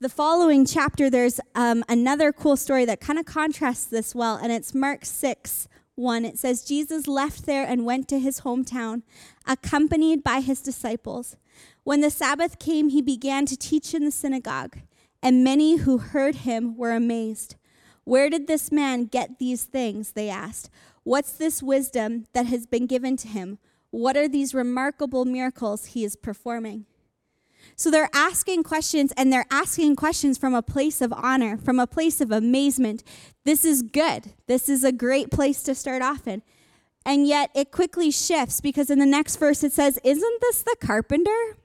The 0.00 0.08
following 0.08 0.64
chapter, 0.64 1.10
there's 1.10 1.40
um, 1.54 1.84
another 1.88 2.32
cool 2.32 2.56
story 2.56 2.86
that 2.86 3.00
kind 3.00 3.18
of 3.18 3.26
contrasts 3.26 3.84
this 3.84 4.14
well, 4.14 4.36
and 4.36 4.50
it's 4.50 4.74
Mark 4.74 5.04
6 5.04 5.68
1. 5.96 6.24
It 6.24 6.38
says, 6.38 6.64
Jesus 6.64 7.06
left 7.06 7.44
there 7.44 7.66
and 7.66 7.84
went 7.84 8.08
to 8.08 8.18
his 8.18 8.40
hometown, 8.40 9.02
accompanied 9.46 10.24
by 10.24 10.40
his 10.40 10.62
disciples. 10.62 11.36
When 11.84 12.00
the 12.00 12.10
Sabbath 12.10 12.58
came, 12.58 12.88
he 12.88 13.02
began 13.02 13.44
to 13.44 13.56
teach 13.56 13.92
in 13.92 14.06
the 14.06 14.10
synagogue, 14.10 14.78
and 15.22 15.44
many 15.44 15.76
who 15.76 15.98
heard 15.98 16.36
him 16.36 16.76
were 16.76 16.92
amazed. 16.92 17.56
Where 18.04 18.30
did 18.30 18.46
this 18.46 18.72
man 18.72 19.04
get 19.04 19.38
these 19.38 19.64
things? 19.64 20.12
They 20.12 20.28
asked. 20.28 20.70
What's 21.02 21.32
this 21.32 21.62
wisdom 21.62 22.26
that 22.32 22.46
has 22.46 22.66
been 22.66 22.86
given 22.86 23.16
to 23.18 23.28
him? 23.28 23.58
What 23.90 24.16
are 24.16 24.28
these 24.28 24.54
remarkable 24.54 25.24
miracles 25.24 25.86
he 25.86 26.04
is 26.04 26.16
performing? 26.16 26.86
So 27.76 27.90
they're 27.90 28.10
asking 28.14 28.62
questions, 28.62 29.12
and 29.16 29.32
they're 29.32 29.46
asking 29.50 29.96
questions 29.96 30.38
from 30.38 30.54
a 30.54 30.62
place 30.62 31.00
of 31.00 31.12
honor, 31.12 31.56
from 31.56 31.78
a 31.78 31.86
place 31.86 32.20
of 32.20 32.30
amazement. 32.30 33.02
This 33.44 33.64
is 33.64 33.82
good. 33.82 34.32
This 34.46 34.68
is 34.68 34.84
a 34.84 34.92
great 34.92 35.30
place 35.30 35.62
to 35.64 35.74
start 35.74 36.02
off 36.02 36.26
in. 36.26 36.42
And 37.04 37.26
yet 37.26 37.50
it 37.54 37.70
quickly 37.70 38.10
shifts 38.10 38.60
because 38.60 38.90
in 38.90 38.98
the 38.98 39.06
next 39.06 39.36
verse 39.36 39.64
it 39.64 39.72
says, 39.72 39.98
Isn't 40.04 40.40
this 40.40 40.62
the 40.62 40.76
carpenter? 40.80 41.56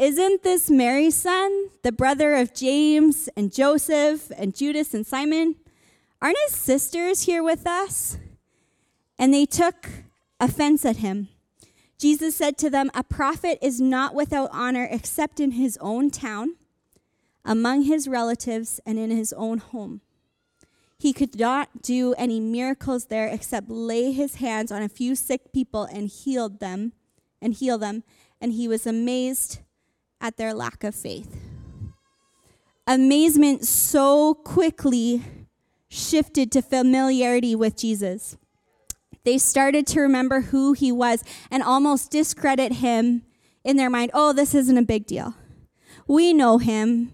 Isn't 0.00 0.42
this 0.42 0.70
Mary's 0.70 1.14
son, 1.14 1.68
the 1.82 1.92
brother 1.92 2.34
of 2.34 2.54
James 2.54 3.28
and 3.36 3.52
Joseph 3.52 4.32
and 4.34 4.56
Judas 4.56 4.94
and 4.94 5.06
Simon? 5.06 5.56
Aren't 6.22 6.38
his 6.46 6.56
sisters 6.56 7.24
here 7.24 7.42
with 7.42 7.66
us? 7.66 8.16
And 9.18 9.34
they 9.34 9.44
took 9.44 9.86
offense 10.40 10.86
at 10.86 10.96
him. 10.96 11.28
Jesus 11.98 12.34
said 12.34 12.56
to 12.56 12.70
them, 12.70 12.90
A 12.94 13.04
prophet 13.04 13.58
is 13.60 13.78
not 13.78 14.14
without 14.14 14.48
honor 14.54 14.88
except 14.90 15.38
in 15.38 15.50
his 15.50 15.76
own 15.82 16.08
town, 16.08 16.54
among 17.44 17.82
his 17.82 18.08
relatives, 18.08 18.80
and 18.86 18.98
in 18.98 19.10
his 19.10 19.34
own 19.34 19.58
home. 19.58 20.00
He 20.98 21.12
could 21.12 21.38
not 21.38 21.82
do 21.82 22.14
any 22.14 22.40
miracles 22.40 23.08
there 23.08 23.28
except 23.28 23.68
lay 23.68 24.12
his 24.12 24.36
hands 24.36 24.72
on 24.72 24.80
a 24.80 24.88
few 24.88 25.14
sick 25.14 25.52
people 25.52 25.82
and 25.84 26.08
healed 26.08 26.58
them 26.58 26.94
and 27.42 27.52
heal 27.52 27.76
them, 27.76 28.02
and 28.40 28.54
he 28.54 28.66
was 28.66 28.86
amazed 28.86 29.58
at 30.20 30.36
their 30.36 30.54
lack 30.54 30.84
of 30.84 30.94
faith. 30.94 31.36
Amazement 32.86 33.64
so 33.64 34.34
quickly 34.34 35.22
shifted 35.88 36.50
to 36.52 36.62
familiarity 36.62 37.54
with 37.54 37.76
Jesus. 37.76 38.36
They 39.24 39.38
started 39.38 39.86
to 39.88 40.00
remember 40.00 40.40
who 40.40 40.72
he 40.72 40.90
was 40.90 41.22
and 41.50 41.62
almost 41.62 42.10
discredit 42.10 42.74
him 42.74 43.22
in 43.64 43.76
their 43.76 43.90
mind. 43.90 44.10
Oh, 44.14 44.32
this 44.32 44.54
isn't 44.54 44.78
a 44.78 44.82
big 44.82 45.06
deal. 45.06 45.34
We 46.06 46.32
know 46.32 46.58
him. 46.58 47.12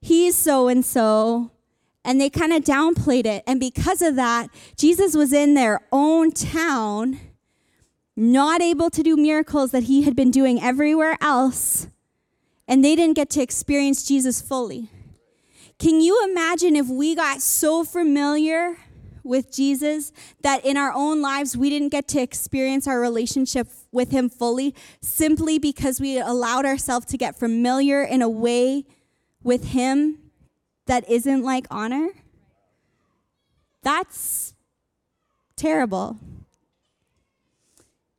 He's 0.00 0.36
so 0.36 0.68
and 0.68 0.84
so. 0.84 1.50
And 2.04 2.20
they 2.20 2.30
kind 2.30 2.52
of 2.52 2.64
downplayed 2.64 3.26
it. 3.26 3.42
And 3.46 3.60
because 3.60 4.02
of 4.02 4.16
that, 4.16 4.48
Jesus 4.76 5.14
was 5.14 5.32
in 5.32 5.54
their 5.54 5.80
own 5.92 6.30
town, 6.30 7.20
not 8.16 8.62
able 8.62 8.90
to 8.90 9.02
do 9.02 9.16
miracles 9.16 9.70
that 9.72 9.84
he 9.84 10.02
had 10.02 10.16
been 10.16 10.30
doing 10.30 10.62
everywhere 10.62 11.16
else. 11.20 11.88
And 12.70 12.84
they 12.84 12.94
didn't 12.94 13.16
get 13.16 13.30
to 13.30 13.42
experience 13.42 14.06
Jesus 14.06 14.40
fully. 14.40 14.88
Can 15.80 16.00
you 16.00 16.24
imagine 16.30 16.76
if 16.76 16.86
we 16.86 17.16
got 17.16 17.42
so 17.42 17.82
familiar 17.82 18.76
with 19.24 19.52
Jesus 19.52 20.12
that 20.42 20.64
in 20.64 20.76
our 20.76 20.92
own 20.94 21.20
lives 21.20 21.56
we 21.56 21.68
didn't 21.68 21.88
get 21.88 22.06
to 22.08 22.20
experience 22.20 22.86
our 22.86 23.00
relationship 23.00 23.66
with 23.90 24.12
Him 24.12 24.30
fully 24.30 24.72
simply 25.00 25.58
because 25.58 26.00
we 26.00 26.20
allowed 26.20 26.64
ourselves 26.64 27.06
to 27.06 27.18
get 27.18 27.36
familiar 27.36 28.04
in 28.04 28.22
a 28.22 28.28
way 28.28 28.84
with 29.42 29.70
Him 29.70 30.18
that 30.86 31.08
isn't 31.10 31.42
like 31.42 31.66
honor? 31.72 32.10
That's 33.82 34.54
terrible. 35.56 36.18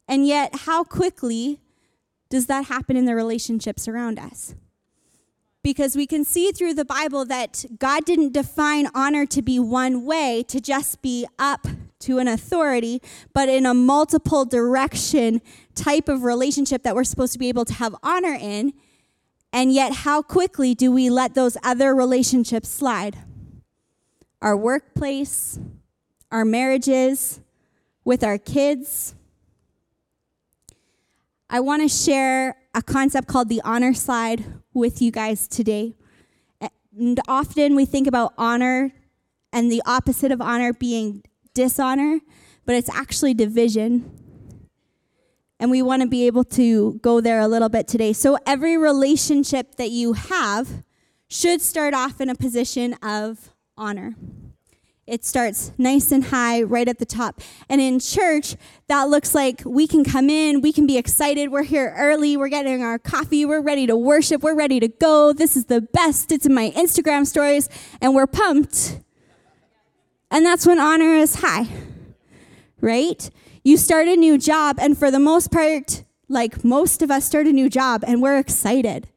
And 0.10 0.28
yet, 0.28 0.54
how 0.66 0.84
quickly 0.84 1.62
does 2.32 2.48
that 2.48 2.66
happen 2.66 2.98
in 2.98 3.06
the 3.06 3.14
relationships 3.14 3.88
around 3.88 4.18
us? 4.18 4.56
because 5.64 5.96
we 5.96 6.08
can 6.08 6.24
see 6.24 6.52
through 6.52 6.74
the 6.74 6.86
Bible 6.86 7.26
that 7.26 7.66
God 7.78 8.06
didn't 8.06 8.34
define 8.34 8.88
honor 8.96 9.26
to 9.28 9.42
be 9.42 9.60
one 9.60 10.06
way, 10.06 10.44
to 10.48 10.60
just 10.60 11.02
be 11.02 11.28
up 11.38 11.68
to 12.00 12.18
an 12.18 12.28
authority, 12.28 13.02
but 13.34 13.48
in 13.48 13.66
a 13.66 13.74
multiple 13.74 14.44
direction 14.44 15.42
type 15.76 16.10
of 16.10 16.24
relationship 16.24 16.82
that 16.84 16.96
we're 16.96 17.04
supposed 17.04 17.34
to 17.34 17.40
be 17.40 17.50
able 17.50 17.66
to 17.66 17.74
have 17.74 17.96
honor 18.02 18.36
in. 18.40 18.74
And 19.54 19.72
yet, 19.72 19.94
how 19.94 20.22
quickly 20.22 20.74
do 20.74 20.92
we 20.92 21.10
let 21.10 21.36
those 21.36 21.58
other 21.64 21.94
relationships 21.94 22.70
slide? 22.70 23.18
Our 24.42 24.58
workplace, 24.58 25.60
our 26.32 26.46
marriages, 26.46 27.40
with 28.04 28.24
our 28.24 28.40
kids. 28.40 29.14
I 31.54 31.60
want 31.60 31.82
to 31.82 31.90
share 31.90 32.56
a 32.74 32.82
concept 32.82 33.28
called 33.28 33.50
the 33.50 33.62
honor 33.66 33.94
slide 33.94 34.46
with 34.74 35.02
you 35.02 35.12
guys 35.12 35.50
today. 35.50 35.96
And 36.98 37.20
often 37.28 37.76
we 37.76 37.84
think 37.84 38.08
about 38.08 38.34
honor 38.38 38.94
and 39.52 39.70
the 39.70 39.82
opposite 39.86 40.32
of 40.32 40.40
honor 40.40 40.72
being 40.72 41.24
dishonor, 41.54 42.22
but 42.66 42.76
it's 42.76 42.90
actually 42.90 43.34
division. 43.34 44.18
And 45.60 45.70
we 45.70 45.82
want 45.82 46.04
to 46.04 46.08
be 46.08 46.26
able 46.26 46.46
to 46.46 47.00
go 47.04 47.20
there 47.20 47.42
a 47.42 47.50
little 47.50 47.70
bit 47.70 47.86
today. 47.86 48.14
So, 48.14 48.38
every 48.48 48.78
relationship 48.78 49.76
that 49.76 49.90
you 49.92 50.14
have 50.14 50.86
should 51.28 51.62
start 51.62 51.94
off 51.94 52.22
in 52.22 52.30
a 52.30 52.36
position 52.36 52.94
of 53.04 53.50
honor. 53.78 54.16
It 55.12 55.26
starts 55.26 55.74
nice 55.78 56.10
and 56.14 56.24
high 56.24 56.62
right 56.62 56.88
at 56.88 56.98
the 56.98 57.06
top. 57.06 57.42
And 57.68 57.82
in 57.82 58.00
church, 58.00 58.56
that 58.88 59.10
looks 59.10 59.36
like 59.36 59.62
we 59.66 59.86
can 59.86 60.06
come 60.06 60.30
in, 60.30 60.62
we 60.62 60.72
can 60.72 60.88
be 60.88 60.98
excited. 60.98 61.52
We're 61.52 61.64
here 61.64 61.94
early, 61.98 62.38
we're 62.38 62.48
getting 62.48 62.82
our 62.82 62.98
coffee, 62.98 63.44
we're 63.44 63.60
ready 63.60 63.86
to 63.88 63.98
worship, 63.98 64.42
we're 64.42 64.56
ready 64.56 64.80
to 64.80 64.88
go. 64.88 65.34
This 65.34 65.58
is 65.58 65.66
the 65.66 65.82
best. 65.82 66.32
It's 66.32 66.46
in 66.46 66.54
my 66.54 66.72
Instagram 66.78 67.28
stories, 67.28 67.68
and 68.00 68.16
we're 68.16 68.26
pumped. 68.26 69.02
And 70.32 70.46
that's 70.46 70.66
when 70.66 70.80
honor 70.80 71.14
is 71.16 71.36
high, 71.36 71.68
right? 72.80 73.30
You 73.66 73.76
start 73.76 74.08
a 74.08 74.16
new 74.16 74.38
job, 74.38 74.78
and 74.80 74.98
for 74.98 75.12
the 75.12 75.20
most 75.20 75.52
part, 75.52 76.06
like 76.30 76.64
most 76.64 77.02
of 77.02 77.12
us 77.12 77.26
start 77.26 77.48
a 77.48 77.52
new 77.52 77.70
job, 77.70 78.06
and 78.08 78.22
we're 78.22 78.38
excited 78.40 79.10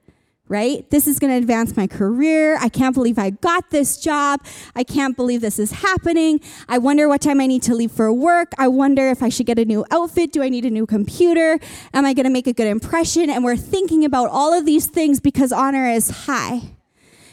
right? 0.49 0.89
This 0.91 1.07
is 1.07 1.19
going 1.19 1.33
to 1.33 1.39
advance 1.39 1.75
my 1.77 1.87
career. 1.87 2.59
I 2.59 2.69
can't 2.69 2.95
believe 2.95 3.19
I 3.19 3.31
got 3.31 3.71
this 3.71 3.97
job. 3.97 4.45
I 4.75 4.85
can't 4.85 5.17
believe 5.17 5.41
this 5.41 5.59
is 5.59 5.71
happening. 5.73 6.41
I 6.69 6.79
wonder 6.79 7.09
what 7.09 7.23
time 7.23 7.41
I 7.41 7.47
need 7.47 7.63
to 7.63 7.75
leave 7.75 7.91
for 7.91 8.13
work. 8.13 8.53
I 8.59 8.69
wonder 8.69 9.09
if 9.09 9.23
I 9.23 9.31
should 9.31 9.47
get 9.47 9.59
a 9.59 9.65
new 9.65 9.87
outfit. 9.91 10.33
Do 10.33 10.43
I 10.43 10.51
need 10.51 10.67
a 10.67 10.71
new 10.71 10.87
computer? 10.87 11.59
Am 11.95 12.05
I 12.05 12.13
going 12.13 12.25
to 12.25 12.31
make 12.31 12.47
a 12.47 12.53
good 12.53 12.67
impression? 12.67 13.31
And 13.31 13.43
we're 13.43 13.57
thinking 13.57 14.05
about 14.05 14.29
all 14.31 14.53
of 14.53 14.67
these 14.67 14.87
things 14.87 15.19
because 15.19 15.51
honor 15.51 15.89
is 15.89 16.11
high. 16.11 16.61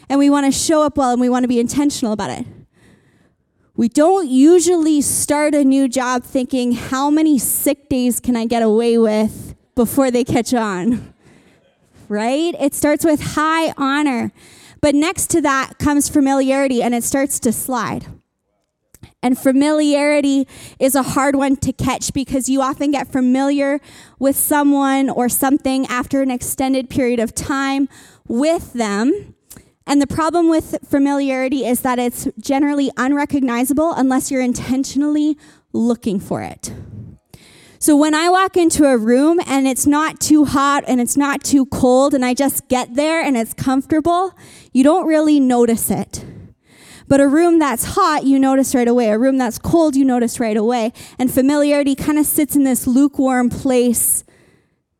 And 0.08 0.18
we 0.18 0.30
want 0.30 0.46
to 0.46 0.52
show 0.52 0.82
up 0.82 0.96
well 0.96 1.12
and 1.12 1.20
we 1.20 1.28
want 1.28 1.44
to 1.44 1.48
be 1.48 1.60
intentional 1.60 2.12
about 2.12 2.30
it. 2.30 2.46
We 3.76 3.88
don't 3.88 4.28
usually 4.28 5.00
start 5.00 5.54
a 5.54 5.64
new 5.64 5.88
job 5.88 6.24
thinking, 6.24 6.72
how 6.72 7.10
many 7.10 7.38
sick 7.38 7.88
days 7.88 8.20
can 8.20 8.36
I 8.36 8.46
get 8.46 8.62
away 8.62 8.98
with 8.98 9.54
before 9.74 10.10
they 10.10 10.24
catch 10.24 10.52
on? 10.52 11.11
Right? 12.12 12.54
It 12.60 12.74
starts 12.74 13.04
with 13.04 13.20
high 13.34 13.72
honor. 13.76 14.32
But 14.82 14.94
next 14.94 15.30
to 15.30 15.40
that 15.40 15.78
comes 15.78 16.08
familiarity 16.08 16.82
and 16.82 16.94
it 16.94 17.04
starts 17.04 17.40
to 17.40 17.52
slide. 17.52 18.06
And 19.22 19.38
familiarity 19.38 20.46
is 20.78 20.94
a 20.94 21.02
hard 21.02 21.36
one 21.36 21.56
to 21.56 21.72
catch 21.72 22.12
because 22.12 22.48
you 22.48 22.60
often 22.60 22.90
get 22.90 23.10
familiar 23.10 23.80
with 24.18 24.36
someone 24.36 25.08
or 25.08 25.28
something 25.28 25.86
after 25.86 26.22
an 26.22 26.30
extended 26.30 26.90
period 26.90 27.18
of 27.18 27.34
time 27.34 27.88
with 28.28 28.72
them. 28.74 29.34
And 29.86 30.02
the 30.02 30.06
problem 30.06 30.48
with 30.48 30.76
familiarity 30.88 31.64
is 31.64 31.80
that 31.80 31.98
it's 31.98 32.28
generally 32.38 32.90
unrecognizable 32.96 33.92
unless 33.94 34.30
you're 34.30 34.42
intentionally 34.42 35.38
looking 35.72 36.20
for 36.20 36.42
it. 36.42 36.72
So 37.82 37.96
when 37.96 38.14
I 38.14 38.28
walk 38.28 38.56
into 38.56 38.84
a 38.84 38.96
room 38.96 39.40
and 39.44 39.66
it's 39.66 39.88
not 39.88 40.20
too 40.20 40.44
hot 40.44 40.84
and 40.86 41.00
it's 41.00 41.16
not 41.16 41.42
too 41.42 41.66
cold 41.66 42.14
and 42.14 42.24
I 42.24 42.32
just 42.32 42.68
get 42.68 42.94
there 42.94 43.20
and 43.20 43.36
it's 43.36 43.52
comfortable, 43.54 44.38
you 44.72 44.84
don't 44.84 45.04
really 45.04 45.40
notice 45.40 45.90
it. 45.90 46.24
But 47.08 47.20
a 47.20 47.26
room 47.26 47.58
that's 47.58 47.96
hot, 47.96 48.22
you 48.22 48.38
notice 48.38 48.72
right 48.76 48.86
away. 48.86 49.08
A 49.08 49.18
room 49.18 49.36
that's 49.36 49.58
cold, 49.58 49.96
you 49.96 50.04
notice 50.04 50.38
right 50.38 50.56
away. 50.56 50.92
And 51.18 51.28
familiarity 51.28 51.96
kind 51.96 52.20
of 52.20 52.26
sits 52.26 52.54
in 52.54 52.62
this 52.62 52.86
lukewarm 52.86 53.50
place 53.50 54.22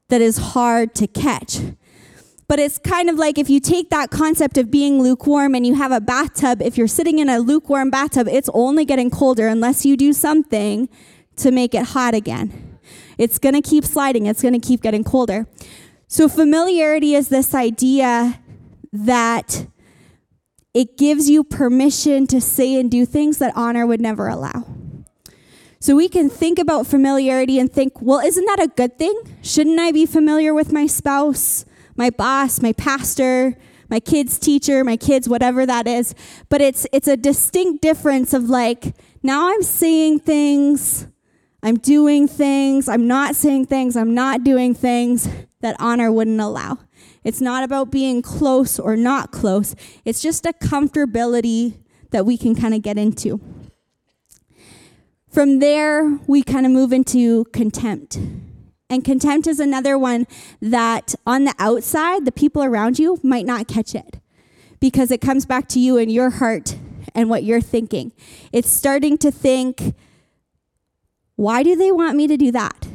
that 0.08 0.20
is 0.20 0.38
hard 0.38 0.92
to 0.96 1.06
catch. 1.06 1.60
But 2.48 2.58
it's 2.58 2.78
kind 2.78 3.08
of 3.08 3.14
like 3.14 3.38
if 3.38 3.48
you 3.48 3.60
take 3.60 3.90
that 3.90 4.10
concept 4.10 4.58
of 4.58 4.72
being 4.72 5.00
lukewarm 5.00 5.54
and 5.54 5.64
you 5.64 5.76
have 5.76 5.92
a 5.92 6.00
bathtub, 6.00 6.60
if 6.60 6.76
you're 6.76 6.88
sitting 6.88 7.20
in 7.20 7.28
a 7.28 7.38
lukewarm 7.38 7.90
bathtub, 7.90 8.26
it's 8.26 8.50
only 8.52 8.84
getting 8.84 9.08
colder 9.08 9.46
unless 9.46 9.86
you 9.86 9.96
do 9.96 10.12
something 10.12 10.88
to 11.36 11.52
make 11.52 11.76
it 11.76 11.84
hot 11.84 12.14
again. 12.14 12.71
It's 13.18 13.38
going 13.38 13.54
to 13.54 13.62
keep 13.62 13.84
sliding, 13.84 14.26
it's 14.26 14.42
going 14.42 14.58
to 14.58 14.66
keep 14.66 14.82
getting 14.82 15.04
colder. 15.04 15.46
So, 16.08 16.28
familiarity 16.28 17.14
is 17.14 17.28
this 17.28 17.54
idea 17.54 18.40
that 18.92 19.66
it 20.74 20.96
gives 20.96 21.28
you 21.28 21.44
permission 21.44 22.26
to 22.28 22.40
say 22.40 22.78
and 22.78 22.90
do 22.90 23.04
things 23.04 23.38
that 23.38 23.52
honor 23.56 23.86
would 23.86 24.00
never 24.00 24.28
allow. 24.28 24.64
So 25.80 25.96
we 25.96 26.08
can 26.08 26.30
think 26.30 26.60
about 26.60 26.86
familiarity 26.86 27.58
and 27.58 27.70
think, 27.70 28.00
well, 28.00 28.20
isn't 28.20 28.44
that 28.44 28.62
a 28.62 28.68
good 28.68 28.98
thing? 28.98 29.20
Shouldn't 29.42 29.80
I 29.80 29.90
be 29.90 30.06
familiar 30.06 30.54
with 30.54 30.72
my 30.72 30.86
spouse, 30.86 31.64
my 31.96 32.08
boss, 32.08 32.62
my 32.62 32.72
pastor, 32.72 33.56
my 33.90 33.98
kids' 33.98 34.38
teacher, 34.38 34.84
my 34.84 34.96
kids, 34.96 35.28
whatever 35.28 35.66
that 35.66 35.88
is? 35.88 36.14
But 36.48 36.60
it's 36.60 36.86
it's 36.92 37.08
a 37.08 37.16
distinct 37.16 37.82
difference 37.82 38.32
of 38.32 38.44
like, 38.48 38.94
now 39.24 39.52
I'm 39.52 39.64
saying 39.64 40.20
things, 40.20 41.08
I'm 41.62 41.76
doing 41.76 42.26
things, 42.26 42.88
I'm 42.88 43.06
not 43.06 43.36
saying 43.36 43.66
things, 43.66 43.96
I'm 43.96 44.14
not 44.14 44.42
doing 44.42 44.74
things 44.74 45.28
that 45.60 45.76
honor 45.78 46.10
wouldn't 46.10 46.40
allow. 46.40 46.78
It's 47.22 47.40
not 47.40 47.62
about 47.62 47.90
being 47.90 48.20
close 48.20 48.78
or 48.80 48.96
not 48.96 49.30
close. 49.30 49.76
It's 50.04 50.20
just 50.20 50.44
a 50.44 50.52
comfortability 50.52 51.78
that 52.10 52.26
we 52.26 52.36
can 52.36 52.54
kind 52.54 52.74
of 52.74 52.82
get 52.82 52.98
into. 52.98 53.40
From 55.30 55.60
there, 55.60 56.18
we 56.26 56.42
kind 56.42 56.66
of 56.66 56.72
move 56.72 56.92
into 56.92 57.44
contempt. 57.46 58.18
And 58.90 59.04
contempt 59.04 59.46
is 59.46 59.60
another 59.60 59.98
one 59.98 60.26
that 60.60 61.14
on 61.26 61.44
the 61.44 61.54
outside, 61.58 62.26
the 62.26 62.32
people 62.32 62.62
around 62.62 62.98
you 62.98 63.18
might 63.22 63.46
not 63.46 63.66
catch 63.66 63.94
it 63.94 64.20
because 64.80 65.10
it 65.10 65.22
comes 65.22 65.46
back 65.46 65.68
to 65.68 65.80
you 65.80 65.96
and 65.96 66.12
your 66.12 66.28
heart 66.28 66.76
and 67.14 67.30
what 67.30 67.44
you're 67.44 67.62
thinking. 67.62 68.12
It's 68.52 68.68
starting 68.68 69.16
to 69.18 69.30
think, 69.30 69.94
why 71.36 71.62
do 71.62 71.76
they 71.76 71.92
want 71.92 72.16
me 72.16 72.26
to 72.26 72.36
do 72.36 72.50
that? 72.52 72.88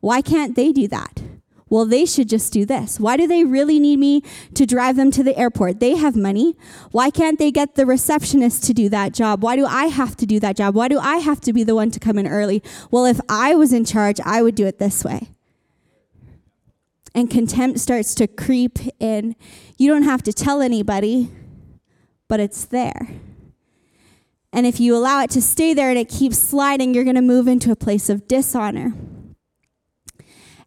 Why 0.00 0.22
can't 0.22 0.56
they 0.56 0.72
do 0.72 0.88
that? 0.88 1.22
well, 1.70 1.86
they 1.86 2.04
should 2.04 2.28
just 2.28 2.52
do 2.52 2.66
this. 2.66 2.98
Why 2.98 3.16
do 3.16 3.28
they 3.28 3.44
really 3.44 3.78
need 3.78 4.00
me 4.00 4.22
to 4.54 4.66
drive 4.66 4.96
them 4.96 5.12
to 5.12 5.22
the 5.22 5.38
airport? 5.38 5.78
They 5.78 5.96
have 5.96 6.16
money. 6.16 6.56
Why 6.90 7.10
can't 7.10 7.38
they 7.38 7.52
get 7.52 7.76
the 7.76 7.86
receptionist 7.86 8.64
to 8.64 8.74
do 8.74 8.88
that 8.88 9.14
job? 9.14 9.42
Why 9.42 9.54
do 9.54 9.64
I 9.64 9.86
have 9.86 10.16
to 10.16 10.26
do 10.26 10.40
that 10.40 10.56
job? 10.56 10.74
Why 10.74 10.88
do 10.88 10.98
I 10.98 11.18
have 11.18 11.40
to 11.42 11.52
be 11.52 11.62
the 11.62 11.76
one 11.76 11.92
to 11.92 12.00
come 12.00 12.18
in 12.18 12.26
early? 12.26 12.60
Well, 12.90 13.06
if 13.06 13.20
I 13.28 13.54
was 13.54 13.72
in 13.72 13.84
charge, 13.84 14.20
I 14.24 14.42
would 14.42 14.56
do 14.56 14.66
it 14.66 14.80
this 14.80 15.04
way. 15.04 15.28
And 17.14 17.30
contempt 17.30 17.78
starts 17.78 18.14
to 18.16 18.26
creep 18.26 18.78
in. 18.98 19.36
You 19.78 19.92
don't 19.92 20.02
have 20.02 20.24
to 20.24 20.32
tell 20.32 20.60
anybody, 20.60 21.30
but 22.26 22.40
it's 22.40 22.64
there. 22.64 23.08
And 24.52 24.66
if 24.66 24.80
you 24.80 24.96
allow 24.96 25.22
it 25.22 25.30
to 25.30 25.42
stay 25.42 25.74
there 25.74 25.90
and 25.90 25.98
it 25.98 26.08
keeps 26.08 26.38
sliding, 26.38 26.92
you're 26.92 27.04
going 27.04 27.16
to 27.16 27.22
move 27.22 27.46
into 27.46 27.70
a 27.70 27.76
place 27.76 28.08
of 28.08 28.26
dishonor. 28.26 28.94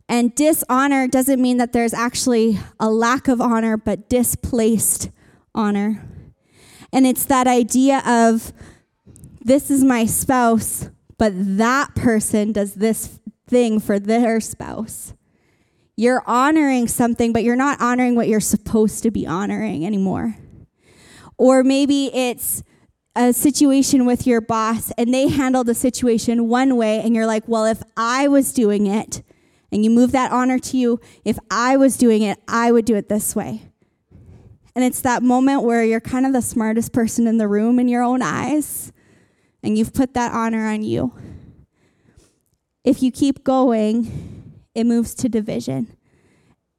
And 0.07 0.33
dishonor 0.35 1.07
doesn't 1.07 1.41
mean 1.41 1.57
that 1.57 1.73
there's 1.73 1.93
actually 1.93 2.59
a 2.79 2.89
lack 2.89 3.27
of 3.27 3.41
honor, 3.41 3.77
but 3.77 4.09
displaced 4.09 5.09
honor. 5.55 6.03
And 6.91 7.05
it's 7.07 7.25
that 7.25 7.47
idea 7.47 8.01
of 8.05 8.53
this 9.41 9.69
is 9.69 9.83
my 9.83 10.05
spouse, 10.05 10.89
but 11.17 11.33
that 11.35 11.95
person 11.95 12.51
does 12.51 12.75
this 12.75 13.19
thing 13.47 13.79
for 13.79 13.99
their 13.99 14.39
spouse. 14.39 15.13
You're 15.95 16.23
honoring 16.25 16.87
something, 16.87 17.33
but 17.33 17.43
you're 17.43 17.55
not 17.55 17.81
honoring 17.81 18.15
what 18.15 18.27
you're 18.27 18.39
supposed 18.39 19.03
to 19.03 19.11
be 19.11 19.27
honoring 19.27 19.85
anymore. 19.85 20.35
Or 21.37 21.63
maybe 21.63 22.13
it's 22.13 22.63
a 23.15 23.33
situation 23.33 24.05
with 24.05 24.25
your 24.25 24.41
boss 24.41 24.91
and 24.97 25.13
they 25.13 25.27
handle 25.27 25.63
the 25.63 25.75
situation 25.75 26.47
one 26.47 26.75
way, 26.75 26.99
and 27.01 27.15
you're 27.15 27.27
like, 27.27 27.47
well, 27.47 27.65
if 27.65 27.81
I 27.95 28.27
was 28.27 28.53
doing 28.53 28.87
it, 28.87 29.23
and 29.73 29.83
you 29.83 29.89
move 29.89 30.11
that 30.11 30.31
honor 30.31 30.59
to 30.59 30.77
you. 30.77 30.99
If 31.25 31.39
I 31.49 31.77
was 31.77 31.97
doing 31.97 32.21
it, 32.21 32.37
I 32.47 32.71
would 32.71 32.85
do 32.85 32.95
it 32.95 33.09
this 33.09 33.35
way. 33.35 33.63
And 34.75 34.85
it's 34.85 35.01
that 35.01 35.23
moment 35.23 35.63
where 35.63 35.83
you're 35.83 35.99
kind 35.99 36.27
of 36.27 36.33
the 36.33 36.43
smartest 36.43 36.93
person 36.93 37.25
in 37.25 37.37
the 37.39 37.47
room 37.47 37.79
in 37.79 37.87
your 37.87 38.03
own 38.03 38.21
eyes, 38.21 38.93
and 39.63 39.75
you've 39.75 39.93
put 39.93 40.13
that 40.13 40.31
honor 40.31 40.67
on 40.67 40.83
you. 40.83 41.13
If 42.83 43.01
you 43.01 43.11
keep 43.11 43.43
going, 43.43 44.61
it 44.75 44.83
moves 44.83 45.15
to 45.15 45.29
division. 45.29 45.97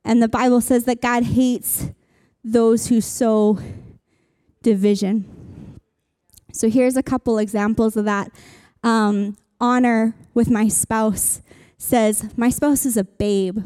And 0.04 0.22
the 0.22 0.28
Bible 0.28 0.61
says 0.61 0.85
that 0.85 1.02
God 1.02 1.24
hates 1.24 1.88
those 2.44 2.87
who 2.87 3.00
sow 3.00 3.58
division. 4.62 5.33
So 6.54 6.70
here's 6.70 6.96
a 6.96 7.02
couple 7.02 7.38
examples 7.38 7.96
of 7.96 8.04
that. 8.04 8.30
Um, 8.84 9.36
honor 9.60 10.14
with 10.34 10.50
my 10.50 10.68
spouse 10.68 11.42
says, 11.78 12.30
My 12.36 12.48
spouse 12.48 12.86
is 12.86 12.96
a 12.96 13.02
babe. 13.02 13.58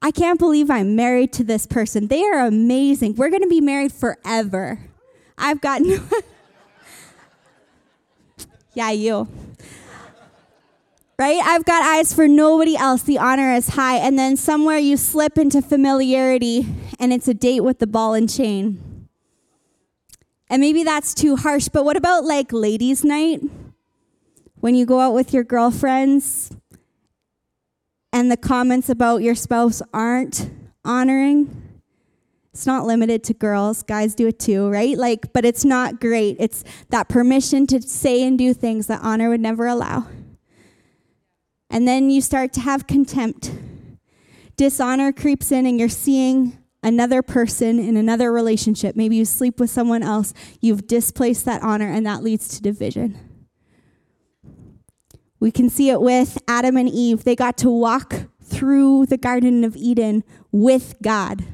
I 0.00 0.12
can't 0.12 0.38
believe 0.38 0.70
I'm 0.70 0.94
married 0.94 1.32
to 1.34 1.44
this 1.44 1.66
person. 1.66 2.06
They 2.06 2.22
are 2.22 2.46
amazing. 2.46 3.16
We're 3.16 3.30
going 3.30 3.42
to 3.42 3.48
be 3.48 3.60
married 3.60 3.92
forever. 3.92 4.78
I've 5.36 5.60
got 5.60 5.82
no. 5.82 5.98
yeah, 8.74 8.92
you. 8.92 9.26
Right? 11.18 11.40
I've 11.42 11.64
got 11.64 11.82
eyes 11.82 12.14
for 12.14 12.28
nobody 12.28 12.76
else. 12.76 13.02
The 13.02 13.18
honor 13.18 13.54
is 13.54 13.70
high. 13.70 13.96
And 13.96 14.16
then 14.16 14.36
somewhere 14.36 14.78
you 14.78 14.96
slip 14.96 15.36
into 15.36 15.60
familiarity 15.62 16.64
and 17.00 17.12
it's 17.12 17.26
a 17.26 17.34
date 17.34 17.62
with 17.62 17.80
the 17.80 17.88
ball 17.88 18.14
and 18.14 18.32
chain. 18.32 18.93
And 20.50 20.60
maybe 20.60 20.84
that's 20.84 21.14
too 21.14 21.36
harsh, 21.36 21.68
but 21.68 21.84
what 21.84 21.96
about 21.96 22.24
like 22.24 22.52
ladies' 22.52 23.04
night? 23.04 23.40
When 24.56 24.74
you 24.74 24.86
go 24.86 25.00
out 25.00 25.14
with 25.14 25.32
your 25.32 25.44
girlfriends 25.44 26.54
and 28.12 28.30
the 28.30 28.36
comments 28.36 28.88
about 28.88 29.22
your 29.22 29.34
spouse 29.34 29.82
aren't 29.92 30.50
honoring. 30.84 31.80
It's 32.52 32.66
not 32.66 32.86
limited 32.86 33.24
to 33.24 33.34
girls, 33.34 33.82
guys 33.82 34.14
do 34.14 34.28
it 34.28 34.38
too, 34.38 34.68
right? 34.68 34.96
Like, 34.96 35.32
but 35.32 35.44
it's 35.44 35.64
not 35.64 36.00
great. 36.00 36.36
It's 36.38 36.62
that 36.90 37.08
permission 37.08 37.66
to 37.66 37.82
say 37.82 38.22
and 38.22 38.38
do 38.38 38.54
things 38.54 38.86
that 38.86 39.00
honor 39.02 39.28
would 39.30 39.40
never 39.40 39.66
allow. 39.66 40.06
And 41.68 41.88
then 41.88 42.10
you 42.10 42.20
start 42.20 42.52
to 42.52 42.60
have 42.60 42.86
contempt. 42.86 43.50
Dishonor 44.56 45.12
creeps 45.12 45.50
in, 45.50 45.66
and 45.66 45.80
you're 45.80 45.88
seeing 45.88 46.56
another 46.84 47.22
person 47.22 47.80
in 47.80 47.96
another 47.96 48.30
relationship. 48.30 48.94
Maybe 48.94 49.16
you 49.16 49.24
sleep 49.24 49.58
with 49.58 49.70
someone 49.70 50.02
else. 50.02 50.32
You've 50.60 50.86
displaced 50.86 51.44
that 51.46 51.62
honor, 51.62 51.90
and 51.90 52.06
that 52.06 52.22
leads 52.22 52.46
to 52.48 52.62
division. 52.62 53.18
We 55.40 55.50
can 55.50 55.68
see 55.68 55.90
it 55.90 56.00
with 56.00 56.38
Adam 56.46 56.76
and 56.76 56.88
Eve. 56.88 57.24
They 57.24 57.34
got 57.34 57.56
to 57.58 57.70
walk 57.70 58.28
through 58.42 59.06
the 59.06 59.16
Garden 59.16 59.64
of 59.64 59.74
Eden 59.76 60.22
with 60.52 60.94
God. 61.02 61.44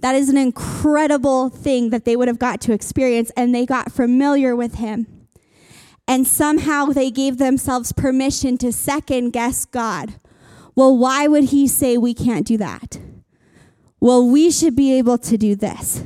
That 0.00 0.14
is 0.14 0.28
an 0.28 0.38
incredible 0.38 1.48
thing 1.48 1.90
that 1.90 2.04
they 2.04 2.16
would 2.16 2.28
have 2.28 2.38
got 2.38 2.60
to 2.62 2.72
experience, 2.72 3.30
and 3.36 3.54
they 3.54 3.66
got 3.66 3.92
familiar 3.92 4.54
with 4.54 4.76
Him. 4.76 5.26
And 6.06 6.26
somehow 6.26 6.86
they 6.86 7.10
gave 7.10 7.38
themselves 7.38 7.92
permission 7.92 8.58
to 8.58 8.72
second 8.72 9.30
guess 9.30 9.64
God. 9.64 10.14
Well, 10.74 10.96
why 10.96 11.26
would 11.26 11.44
He 11.44 11.66
say 11.66 11.96
we 11.96 12.14
can't 12.14 12.46
do 12.46 12.56
that? 12.58 12.98
Well, 14.04 14.28
we 14.28 14.50
should 14.50 14.76
be 14.76 14.92
able 14.98 15.16
to 15.16 15.38
do 15.38 15.56
this. 15.56 16.04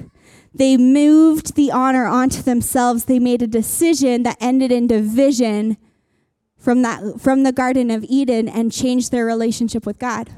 They 0.55 0.77
moved 0.77 1.57
the 1.57 1.73
honor 1.73 2.07
onto 2.07 2.43
themselves. 2.43 3.07
They 3.07 3.19
made 3.19 3.43
a 3.43 3.49
decision 3.49 4.23
that 4.23 4.37
ended 4.41 4.71
in 4.71 4.87
division 4.87 5.77
from 6.57 6.83
that 6.83 7.21
from 7.21 7.43
the 7.43 7.51
garden 7.51 7.91
of 7.91 8.05
Eden 8.09 8.49
and 8.49 8.71
changed 8.71 9.11
their 9.11 9.27
relationship 9.27 9.85
with 9.85 9.99
God. 9.99 10.31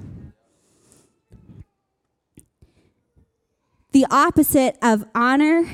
The 3.92 4.06
opposite 4.10 4.78
of 4.80 5.04
honor 5.14 5.70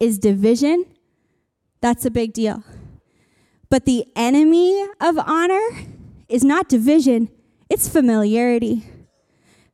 is 0.00 0.18
division. 0.18 0.86
That's 1.82 2.06
a 2.06 2.10
big 2.10 2.32
deal. 2.32 2.64
But 3.68 3.84
the 3.84 4.06
enemy 4.16 4.82
of 4.98 5.18
honor 5.18 5.68
is 6.30 6.42
not 6.42 6.70
division, 6.70 7.28
it's 7.68 7.86
familiarity. 7.86 8.86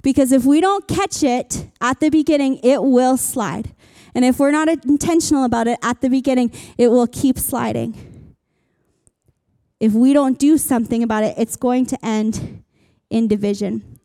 Because 0.09 0.33
if 0.33 0.45
we 0.45 0.61
don't 0.61 0.89
catch 0.89 1.23
it 1.23 1.67
at 1.81 2.01
the 2.01 2.09
beginning, 2.09 2.61
it 2.63 2.83
will 2.83 3.17
slide. 3.17 3.75
And 4.15 4.25
if 4.25 4.39
we're 4.39 4.51
not 4.51 4.69
intentional 4.69 5.45
about 5.45 5.69
it 5.69 5.79
at 5.83 6.01
the 6.01 6.09
beginning, 6.09 6.51
it 6.79 6.89
will 6.89 7.07
keep 7.07 7.39
sliding 7.39 8.09
if 9.81 9.93
we 9.93 10.13
don't 10.13 10.39
do 10.39 10.59
something 10.59 11.03
about 11.03 11.25
it, 11.25 11.35
it's 11.39 11.57
going 11.57 11.87
to 11.87 12.05
end 12.05 12.63
in 13.11 13.29
division. 13.29 13.99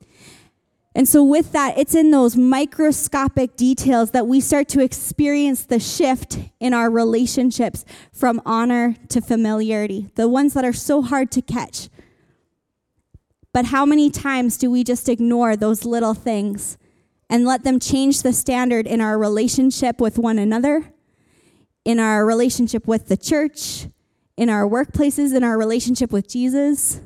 And 0.96 1.08
so, 1.08 1.24
with 1.24 1.54
that, 1.54 1.76
it's 1.78 1.96
in 1.96 2.12
those 2.12 2.38
microscopic 2.38 3.56
details 3.56 4.12
that 4.12 4.28
we 4.28 4.40
start 4.40 4.68
to 4.70 4.80
experience 4.80 5.66
the 5.66 5.80
shift 5.80 6.38
in 6.60 6.74
our 6.74 6.90
relationships 6.92 7.84
from 8.12 8.40
honor 8.46 8.96
to 9.10 9.20
familiarity, 9.20 10.12
the 10.14 10.30
ones 10.30 10.54
that 10.54 10.64
are 10.64 10.74
so 10.74 11.02
hard 11.02 11.32
to 11.32 11.42
catch. 11.42 11.90
But 13.54 13.66
how 13.66 13.86
many 13.86 14.10
times 14.10 14.58
do 14.58 14.70
we 14.70 14.84
just 14.84 15.08
ignore 15.08 15.56
those 15.56 15.86
little 15.86 16.16
things 16.16 16.78
and 17.30 17.46
let 17.46 17.64
them 17.64 17.80
change 17.80 18.24
the 18.24 18.34
standard 18.34 18.88
in 18.88 19.00
our 19.00 19.18
relationship 19.18 20.02
with 20.02 20.18
one 20.18 20.40
another, 20.40 20.92
in 21.86 22.00
our 22.00 22.26
relationship 22.26 22.88
with 22.88 23.08
the 23.08 23.18
church, 23.18 23.88
in 24.36 24.50
our 24.50 24.68
workplaces, 24.68 25.36
in 25.36 25.44
our 25.44 25.58
relationship 25.58 26.12
with 26.12 26.28
Jesus? 26.28 27.00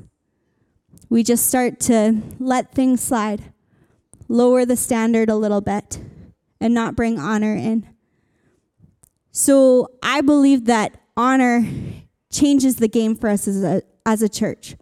We 1.10 1.22
just 1.22 1.46
start 1.46 1.80
to 1.82 2.22
let 2.40 2.72
things 2.74 3.02
slide 3.04 3.52
lower 4.30 4.66
the 4.66 4.78
standard 4.78 5.30
a 5.30 5.36
little 5.36 5.62
bit 5.62 6.00
and 6.60 6.74
not 6.74 6.96
bring 6.96 7.20
honor 7.20 7.56
in. 7.56 7.88
So 9.32 9.92
I 10.02 10.22
believe 10.22 10.66
that 10.66 11.00
honor 11.16 11.66
changes 12.32 12.78
the 12.78 12.88
game 12.88 13.16
for 13.16 13.30
us 13.30 13.48
as 13.48 13.64
a, 13.64 13.82
as 14.06 14.22
a 14.22 14.30
church. 14.30 14.76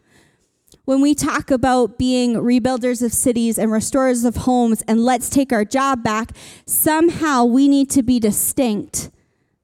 When 0.86 1.02
we 1.02 1.16
talk 1.16 1.50
about 1.50 1.98
being 1.98 2.36
rebuilders 2.36 3.04
of 3.04 3.12
cities 3.12 3.58
and 3.58 3.72
restorers 3.72 4.24
of 4.24 4.36
homes 4.38 4.84
and 4.88 5.04
let's 5.04 5.30
take 5.30 5.52
our 5.52 5.66
job 5.66 6.04
back, 6.04 6.32
somehow 6.68 7.44
we 7.44 7.68
need 7.68 7.90
to 7.92 8.04
be 8.04 8.20
distinct 8.20 9.10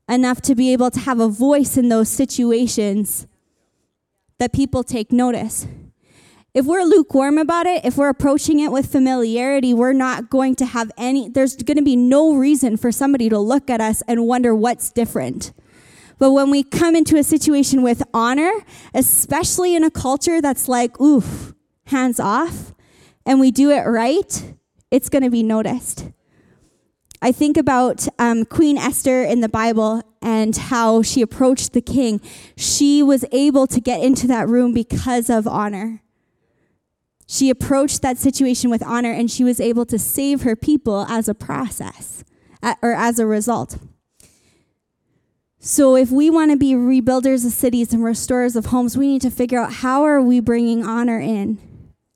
enough 0.10 0.42
to 0.42 0.56
be 0.56 0.74
able 0.74 0.90
to 0.90 1.00
have 1.00 1.20
a 1.20 1.28
voice 1.28 1.78
in 1.78 1.90
those 1.90 2.10
situations 2.10 3.28
that 4.40 4.52
people 4.52 4.84
take 4.84 5.12
notice. 5.12 5.68
If 6.56 6.66
we're 6.66 6.84
lukewarm 6.84 7.38
about 7.38 7.68
it, 7.68 7.86
if 7.86 7.98
we're 7.98 8.10
approaching 8.10 8.60
it 8.60 8.72
with 8.72 8.92
familiarity, 8.92 9.76
we're 9.76 9.94
not 9.94 10.32
going 10.32 10.56
to 10.56 10.66
have 10.66 10.92
any, 10.98 11.30
there's 11.30 11.56
going 11.56 11.78
to 11.78 11.84
be 11.84 11.96
no 11.96 12.34
reason 12.34 12.78
for 12.78 12.92
somebody 12.92 13.30
to 13.30 13.38
look 13.38 13.70
at 13.70 13.80
us 13.80 14.02
and 14.08 14.26
wonder 14.26 14.56
what's 14.56 14.90
different. 14.90 15.54
But 16.22 16.34
when 16.34 16.52
we 16.52 16.62
come 16.62 16.96
into 16.96 17.18
a 17.18 17.24
situation 17.24 17.82
with 17.82 18.04
honor, 18.14 18.52
especially 18.94 19.74
in 19.76 19.84
a 19.84 19.90
culture 19.90 20.40
that's 20.40 20.68
like, 20.68 21.02
oof, 21.02 21.56
hands 21.86 22.20
off, 22.20 22.76
and 23.26 23.40
we 23.40 23.50
do 23.50 23.72
it 23.72 23.82
right, 23.88 24.54
it's 24.92 25.10
going 25.10 25.24
to 25.24 25.32
be 25.32 25.42
noticed. 25.42 26.12
I 27.24 27.32
think 27.32 27.58
about 27.58 28.08
um, 28.20 28.46
Queen 28.46 28.78
Esther 28.78 29.24
in 29.24 29.42
the 29.42 29.50
Bible 29.50 30.04
and 30.22 30.56
how 30.56 31.02
she 31.02 31.24
approached 31.24 31.74
the 31.74 31.82
king. 31.82 32.22
She 32.56 33.02
was 33.02 33.26
able 33.32 33.66
to 33.66 33.82
get 33.82 34.04
into 34.04 34.28
that 34.28 34.48
room 34.48 34.76
because 34.76 35.28
of 35.28 35.48
honor. 35.48 36.04
She 37.26 37.50
approached 37.50 38.04
that 38.04 38.20
situation 38.20 38.70
with 38.70 38.84
honor 38.84 39.12
and 39.12 39.32
she 39.32 39.44
was 39.44 39.60
able 39.60 39.88
to 39.88 39.98
save 39.98 40.44
her 40.44 40.56
people 40.56 41.08
as 41.10 41.28
a 41.28 41.34
process 41.34 42.24
or 42.84 42.94
as 42.94 43.18
a 43.18 43.26
result. 43.26 43.80
So 45.64 45.96
if 45.96 46.10
we 46.10 46.32
want 46.32 46.50
to 46.50 46.58
be 46.58 46.74
rebuilders 46.74 47.46
of 47.46 47.52
cities 47.52 47.94
and 47.94 48.04
restorers 48.04 48.56
of 48.56 48.66
homes, 48.66 48.98
we 48.98 49.06
need 49.06 49.22
to 49.22 49.30
figure 49.30 49.60
out 49.60 49.72
how 49.72 50.02
are 50.02 50.20
we 50.20 50.40
bringing 50.40 50.84
honor 50.84 51.20
in? 51.20 51.60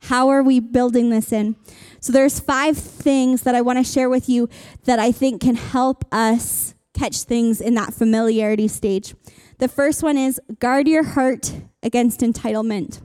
How 0.01 0.29
are 0.29 0.41
we 0.41 0.59
building 0.59 1.11
this 1.11 1.31
in? 1.31 1.55
So 1.99 2.11
there's 2.11 2.39
five 2.39 2.75
things 2.75 3.43
that 3.43 3.53
I 3.53 3.61
want 3.61 3.77
to 3.77 3.83
share 3.83 4.09
with 4.09 4.27
you 4.27 4.49
that 4.85 4.97
I 4.97 5.11
think 5.11 5.41
can 5.41 5.53
help 5.53 6.05
us 6.11 6.73
catch 6.95 7.21
things 7.21 7.61
in 7.61 7.75
that 7.75 7.93
familiarity 7.93 8.67
stage. 8.67 9.13
The 9.59 9.67
first 9.67 10.01
one 10.01 10.17
is 10.17 10.41
guard 10.59 10.87
your 10.87 11.03
heart 11.03 11.53
against 11.83 12.21
entitlement. 12.21 12.99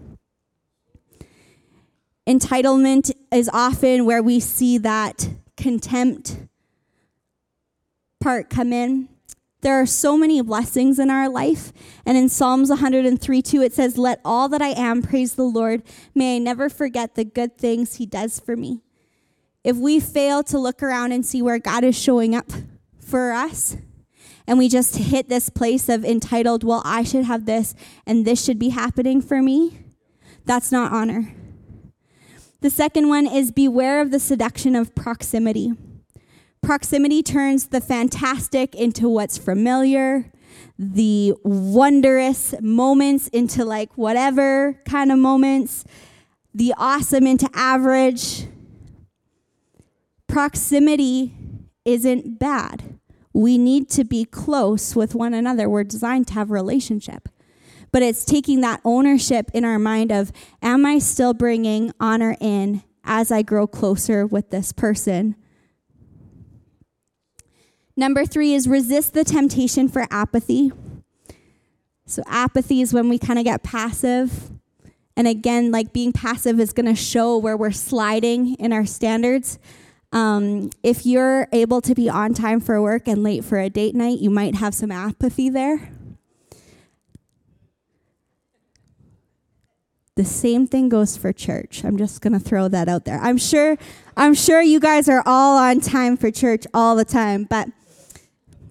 Entitlement 2.27 3.13
is 3.31 3.51
often 3.53 4.07
where 4.07 4.23
we 4.23 4.41
see 4.41 4.79
that 4.79 5.29
contempt 5.59 6.39
part 8.23 8.49
come 8.49 8.73
in. 8.73 9.11
There 9.63 9.81
are 9.81 9.87
so 9.87 10.17
many 10.17 10.41
blessings 10.41 10.99
in 10.99 11.11
our 11.11 11.29
life. 11.29 11.73
And 12.07 12.17
in 12.17 12.29
Psalms 12.29 12.71
103 12.71 13.43
2, 13.43 13.63
it 13.63 13.73
says, 13.75 13.99
Let 13.99 14.21
all 14.25 14.49
that 14.49 14.63
I 14.63 14.69
am 14.69 15.03
praise 15.03 15.35
the 15.35 15.43
Lord. 15.43 15.83
May 16.15 16.37
I 16.37 16.39
never 16.39 16.69
forget 16.69 17.15
the 17.15 17.25
good 17.25 17.59
things 17.59 17.97
he 17.97 18.07
does 18.07 18.41
for 18.41 18.57
me. 18.57 18.81
If 19.63 19.77
we 19.77 20.01
fail 20.01 20.43
to 20.45 20.59
look 20.59 20.83
around 20.83 21.13
and 21.13 21.25
see 21.25 21.43
where 21.43 21.59
God 21.59 21.85
is 21.85 21.99
showing 21.99 22.35
up 22.35 22.51
for 22.99 23.33
us, 23.33 23.77
and 24.47 24.59
we 24.59 24.69
just 24.69 24.97
hit 24.97 25.29
this 25.29 25.51
place 25.51 25.89
of 25.89 26.05
entitled, 26.05 26.65
well, 26.65 26.83
I 26.85 27.05
should 27.05 27.25
have 27.25 27.45
this 27.45 27.75
and 28.07 28.25
this 28.25 28.43
should 28.43 28.59
be 28.59 28.71
happening 28.71 29.21
for 29.21 29.43
me, 29.43 29.79
that's 30.47 30.73
not 30.73 30.93
honor. 30.93 31.35
The 32.61 32.71
second 32.71 33.09
one 33.09 33.27
is 33.27 33.53
beware 33.53 34.01
of 34.01 34.11
the 34.11 34.21
seduction 34.21 34.75
of 34.75 34.95
proximity. 34.95 35.73
Proximity 36.63 37.23
turns 37.23 37.69
the 37.69 37.81
fantastic 37.81 38.75
into 38.75 39.09
what's 39.09 39.39
familiar, 39.39 40.31
the 40.79 41.35
wondrous 41.43 42.55
moments 42.61 43.29
into 43.29 43.65
like 43.65 43.97
whatever 43.97 44.81
kind 44.85 45.11
of 45.11 45.19
moments, 45.19 45.85
the 46.55 46.75
awesome 46.77 47.27
into 47.27 47.49
average. 47.55 48.47
Proximity 50.29 51.33
isn't 51.85 52.39
bad. 52.39 52.99
We 53.33 53.59
need 53.59 53.89
to 53.91 54.05
be 54.05 54.25
close 54.25 54.95
with 54.95 55.15
one 55.15 55.35
another. 55.35 55.69
We're 55.69 55.85
designed 55.85 56.29
to 56.29 56.35
have 56.35 56.51
relationship 56.51 57.29
but 57.93 58.03
it's 58.03 58.25
taking 58.25 58.61
that 58.61 58.81
ownership 58.85 59.51
in 59.53 59.65
our 59.65 59.79
mind 59.79 60.13
of, 60.13 60.33
am 60.63 60.87
I 60.87 60.99
still 60.99 61.35
bringing 61.35 61.93
honor 61.99 62.37
in 62.41 62.83
as 63.05 63.33
I 63.33 63.43
grow 63.43 63.67
closer 63.67 64.27
with 64.27 64.51
this 64.51 64.73
person? 64.73 65.37
Number 67.97 68.25
three 68.25 68.55
is 68.55 68.69
resist 68.69 69.15
the 69.15 69.25
temptation 69.25 69.89
for 69.89 70.07
apathy. 70.11 70.73
So, 72.07 72.23
apathy 72.27 72.81
is 72.81 72.93
when 72.93 73.09
we 73.09 73.19
kind 73.19 73.39
of 73.39 73.45
get 73.45 73.63
passive. 73.63 74.51
And 75.17 75.29
again, 75.29 75.71
like 75.71 75.93
being 75.93 76.13
passive 76.13 76.59
is 76.59 76.73
going 76.73 76.87
to 76.87 76.95
show 76.95 77.37
where 77.37 77.57
we're 77.57 77.71
sliding 77.73 78.55
in 78.55 78.73
our 78.73 78.87
standards. 78.87 79.59
Um, 80.13 80.71
if 80.83 81.07
you're 81.07 81.47
able 81.53 81.81
to 81.83 81.95
be 81.95 82.09
on 82.09 82.35
time 82.35 82.61
for 82.61 82.81
work 82.83 83.07
and 83.07 83.23
late 83.23 83.45
for 83.45 83.59
a 83.59 83.69
date 83.69 83.95
night, 83.95 84.19
you 84.19 84.31
might 84.31 84.57
have 84.57 84.75
some 84.75 84.91
apathy 84.91 85.49
there. 85.49 85.93
The 90.17 90.25
same 90.25 90.67
thing 90.67 90.89
goes 90.89 91.17
for 91.17 91.33
church. 91.33 91.85
I'm 91.85 91.97
just 91.97 92.21
going 92.21 92.33
to 92.33 92.41
throw 92.41 92.69
that 92.69 92.89
out 92.89 93.05
there. 93.05 93.19
I'm 93.21 93.39
sure 93.39 93.79
I'm 94.17 94.35
sure 94.35 94.61
you 94.61 94.81
guys 94.81 95.09
are 95.09 95.23
all 95.25 95.57
on 95.57 95.81
time 95.81 96.17
for 96.17 96.31
church 96.31 96.67
all 96.75 96.97
the 96.97 97.05
time, 97.05 97.45
but 97.45 97.69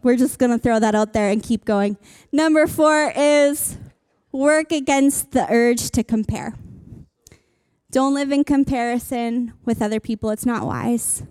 we're 0.03 0.17
just 0.17 0.39
going 0.39 0.51
to 0.51 0.57
throw 0.57 0.79
that 0.79 0.95
out 0.95 1.13
there 1.13 1.29
and 1.29 1.41
keep 1.41 1.65
going. 1.65 1.97
Number 2.31 2.67
4 2.67 3.13
is 3.15 3.77
work 4.31 4.71
against 4.71 5.31
the 5.31 5.45
urge 5.51 5.91
to 5.91 6.03
compare. 6.03 6.53
Don't 7.91 8.13
live 8.13 8.31
in 8.31 8.43
comparison 8.43 9.53
with 9.65 9.81
other 9.81 9.99
people. 9.99 10.29
It's 10.29 10.45
not 10.45 10.65
wise. 10.65 11.23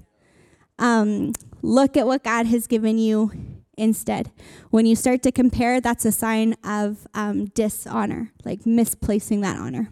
Um, 0.78 1.32
look 1.62 1.96
at 1.96 2.06
what 2.06 2.24
God 2.24 2.46
has 2.46 2.66
given 2.66 2.98
you 2.98 3.30
instead. 3.76 4.32
When 4.70 4.84
you 4.84 4.96
start 4.96 5.22
to 5.22 5.32
compare, 5.32 5.80
that's 5.80 6.04
a 6.04 6.12
sign 6.12 6.56
of 6.64 7.06
um, 7.14 7.46
dishonor, 7.46 8.32
like 8.44 8.66
misplacing 8.66 9.40
that 9.42 9.56
honor. 9.56 9.90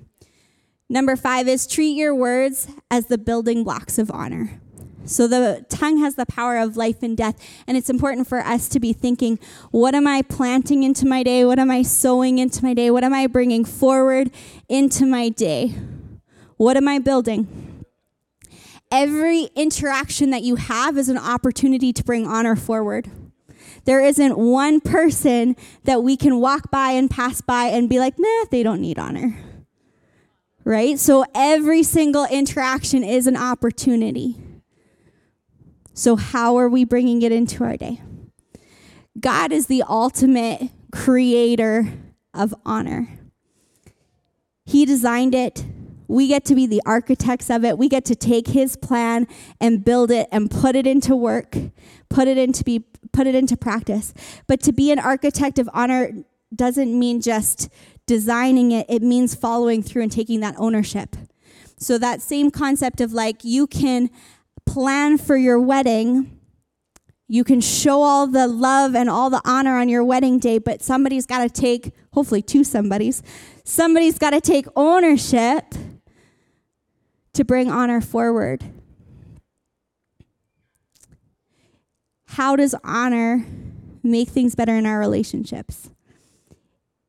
Number 0.89 1.17
five 1.17 1.49
is 1.49 1.67
treat 1.67 1.97
your 1.97 2.15
words 2.15 2.69
as 2.91 3.07
the 3.07 3.19
building 3.19 3.65
blocks 3.65 3.99
of 3.99 4.11
honor. 4.11 4.61
So 5.07 5.27
the 5.27 5.65
tongue 5.69 5.99
has 5.99 6.17
the 6.17 6.27
power 6.27 6.59
of 6.59 6.77
life 6.77 7.03
and 7.03 7.17
death. 7.17 7.37
And 7.67 7.77
it's 7.77 7.89
important 7.89 8.29
for 8.29 8.41
us 8.41 8.69
to 8.71 8.81
be 8.81 8.93
thinking, 8.93 9.39
what 9.71 9.95
am 9.95 10.07
I 10.07 10.23
planting 10.23 10.83
into 10.83 11.07
my 11.07 11.23
day? 11.23 11.45
What 11.45 11.59
am 11.59 11.71
I 11.71 11.83
sowing 11.83 12.39
into 12.39 12.65
my 12.65 12.75
day? 12.75 12.91
What 12.91 13.05
am 13.05 13.15
I 13.15 13.27
bringing 13.27 13.65
forward 13.65 14.31
into 14.69 15.07
my 15.07 15.29
day? 15.29 15.75
What 16.57 16.77
am 16.77 16.89
I 16.89 16.99
building? 16.99 17.85
Every 18.91 19.49
interaction 19.55 20.31
that 20.31 20.43
you 20.43 20.57
have 20.57 20.97
is 20.97 21.09
an 21.09 21.19
opportunity 21.19 21.93
to 21.93 22.05
bring 22.05 22.27
honor 22.27 22.57
forward. 22.57 23.11
There 23.85 24.01
isn't 24.01 24.37
one 24.37 24.81
person 24.81 25.57
that 25.85 26.03
we 26.03 26.17
can 26.17 26.41
walk 26.41 26.71
by 26.71 26.91
and 26.91 27.11
pass 27.11 27.41
by 27.41 27.67
and 27.67 27.89
be 27.89 27.99
like, 27.99 28.15
nah, 28.19 28.45
they 28.51 28.63
don't 28.63 28.81
need 28.81 28.99
honor 28.99 29.37
right? 30.67 30.99
So 30.99 31.25
every 31.33 31.85
single 31.85 32.27
interaction 32.27 33.05
is 33.05 33.29
an 33.29 33.37
opportunity. 33.37 34.35
So, 35.99 36.15
how 36.17 36.59
are 36.59 36.69
we 36.69 36.85
bringing 36.85 37.23
it 37.23 37.33
into 37.33 37.65
our 37.65 37.79
day? 37.79 38.03
God 39.19 39.51
is 39.51 39.67
the 39.67 39.83
ultimate 39.89 40.69
creator 40.93 41.91
of 42.35 42.55
honor. 42.67 43.19
He 44.67 44.85
designed 44.85 45.35
it. 45.35 45.65
We 46.07 46.29
get 46.29 46.45
to 46.45 46.55
be 46.55 46.67
the 46.67 46.83
architects 46.85 47.49
of 47.49 47.65
it. 47.65 47.79
We 47.79 47.89
get 47.89 48.05
to 48.05 48.15
take 48.15 48.49
his 48.49 48.77
plan 48.77 49.27
and 49.59 49.83
build 49.83 50.11
it 50.11 50.29
and 50.31 50.51
put 50.51 50.77
it 50.77 50.87
into 50.87 51.17
work, 51.17 51.57
put 52.11 52.29
it 52.29 52.37
into 52.37 52.63
be 52.63 52.85
put 53.15 53.27
it 53.27 53.35
into 53.35 53.57
practice. 53.57 54.13
But 54.47 54.61
to 54.65 54.73
be 54.73 54.93
an 54.93 54.99
architect 54.99 55.59
of 55.59 55.67
honor 55.73 56.13
doesn't 56.55 56.97
mean 56.97 57.23
just 57.23 57.71
designing 58.07 58.71
it, 58.71 58.85
it 58.91 59.01
means 59.01 59.35
following 59.35 59.83
through 59.83 60.03
and 60.03 60.13
taking 60.13 60.41
that 60.41 60.57
ownership. 60.59 61.17
So, 61.79 61.97
that 61.97 62.21
same 62.21 62.51
concept 62.51 63.01
of 63.01 63.15
like 63.15 63.45
you 63.45 63.67
can 63.67 64.11
plan 64.77 65.17
for 65.17 65.39
your 65.39 65.59
wedding, 65.59 66.39
you 67.29 67.45
can 67.45 67.63
show 67.63 68.03
all 68.03 68.27
the 68.27 68.47
love 68.47 68.95
and 68.95 69.09
all 69.09 69.31
the 69.31 69.41
honor 69.43 69.79
on 69.79 69.89
your 69.89 70.05
wedding 70.05 70.39
day, 70.39 70.59
but 70.59 70.83
somebody's 70.83 71.25
got 71.25 71.39
to 71.39 71.49
take, 71.49 71.93
hopefully, 72.13 72.43
two 72.43 72.63
somebody's, 72.63 73.23
somebody's 73.65 74.19
got 74.19 74.33
to 74.33 74.41
take 74.43 74.67
ownership 74.77 75.75
to 77.33 77.43
bring 77.43 77.71
honor 77.71 78.03
forward. 78.03 78.65
How 82.27 82.55
does 82.55 82.75
honor 82.85 83.47
make 84.03 84.29
things 84.29 84.55
better 84.55 84.77
in 84.77 84.85
our 84.85 84.99
relationships? 84.99 85.89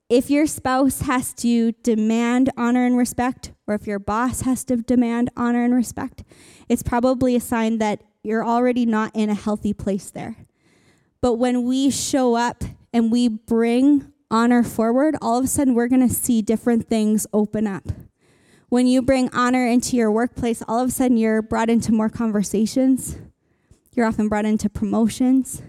If 0.07 0.29
your 0.29 0.47
spouse 0.47 1.01
has 1.01 1.33
to 1.33 1.73
demand 1.83 2.49
honor 2.55 2.85
and 2.85 2.95
respect, 2.95 3.51
or 3.67 3.75
if 3.75 3.85
your 3.85 3.99
boss 3.99 4.43
has 4.43 4.63
to 4.63 4.77
demand 4.77 5.31
honor 5.35 5.65
and 5.65 5.75
respect, 5.75 6.23
it's 6.69 6.83
probably 6.83 7.35
a 7.35 7.39
sign 7.39 7.77
that 7.77 8.01
you're 8.23 8.45
already 8.45 8.85
not 8.85 9.15
in 9.15 9.29
a 9.29 9.35
healthy 9.35 9.73
place 9.73 10.09
there. 10.09 10.35
But 11.21 11.35
when 11.35 11.63
we 11.63 11.89
show 11.89 12.35
up 12.35 12.63
and 12.93 13.11
we 13.11 13.27
bring 13.27 14.11
honor 14.29 14.63
forward, 14.63 15.15
all 15.21 15.37
of 15.37 15.45
a 15.45 15.47
sudden 15.47 15.73
we're 15.73 15.87
going 15.87 16.07
to 16.07 16.13
see 16.13 16.41
different 16.41 16.87
things 16.87 17.25
open 17.33 17.67
up. 17.67 17.83
When 18.69 18.85
you 18.85 19.01
bring 19.01 19.29
honor 19.33 19.65
into 19.65 19.95
your 19.95 20.11
workplace, 20.11 20.61
all 20.67 20.83
of 20.83 20.89
a 20.89 20.91
sudden 20.91 21.15
you're 21.17 21.41
brought 21.41 21.69
into 21.69 21.93
more 21.93 22.09
conversations. 22.09 23.17
You're 23.95 24.05
often 24.05 24.27
brought 24.27 24.45
into 24.45 24.69
promotions. 24.69 25.61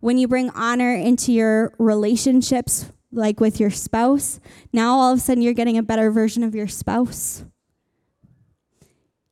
When 0.00 0.18
you 0.18 0.26
bring 0.26 0.50
honor 0.50 0.92
into 0.94 1.32
your 1.32 1.72
relationships, 1.78 2.90
like 3.12 3.38
with 3.38 3.60
your 3.60 3.70
spouse, 3.70 4.40
now 4.72 4.98
all 4.98 5.12
of 5.12 5.18
a 5.18 5.22
sudden 5.22 5.42
you're 5.42 5.54
getting 5.54 5.78
a 5.78 5.82
better 5.82 6.10
version 6.10 6.42
of 6.42 6.54
your 6.54 6.68
spouse. 6.68 7.44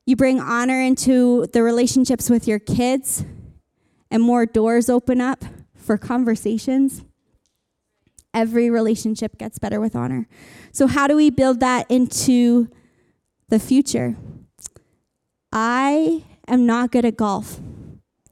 You 0.07 0.17
bring 0.17 0.41
honor 0.41 0.81
into 0.81 1.47
the 1.53 1.63
relationships 1.63 2.29
with 2.29 2.47
your 2.47 2.59
kids, 2.59 3.25
and 4.11 4.23
more 4.23 4.47
doors 4.47 4.89
open 4.89 5.21
up 5.21 5.45
for 5.75 5.97
conversations. 5.97 7.03
Every 8.33 8.69
relationship 8.69 9.39
gets 9.39 9.59
better 9.59 9.81
with 9.81 9.97
honor. 9.97 10.27
So, 10.73 10.87
how 10.87 11.07
do 11.07 11.17
we 11.17 11.31
build 11.31 11.61
that 11.61 11.91
into 11.91 12.69
the 13.49 13.59
future. 13.59 14.17
I 15.53 16.25
am 16.49 16.67
not 16.67 16.91
good 16.91 17.05
at 17.05 17.17
golf, 17.17 17.61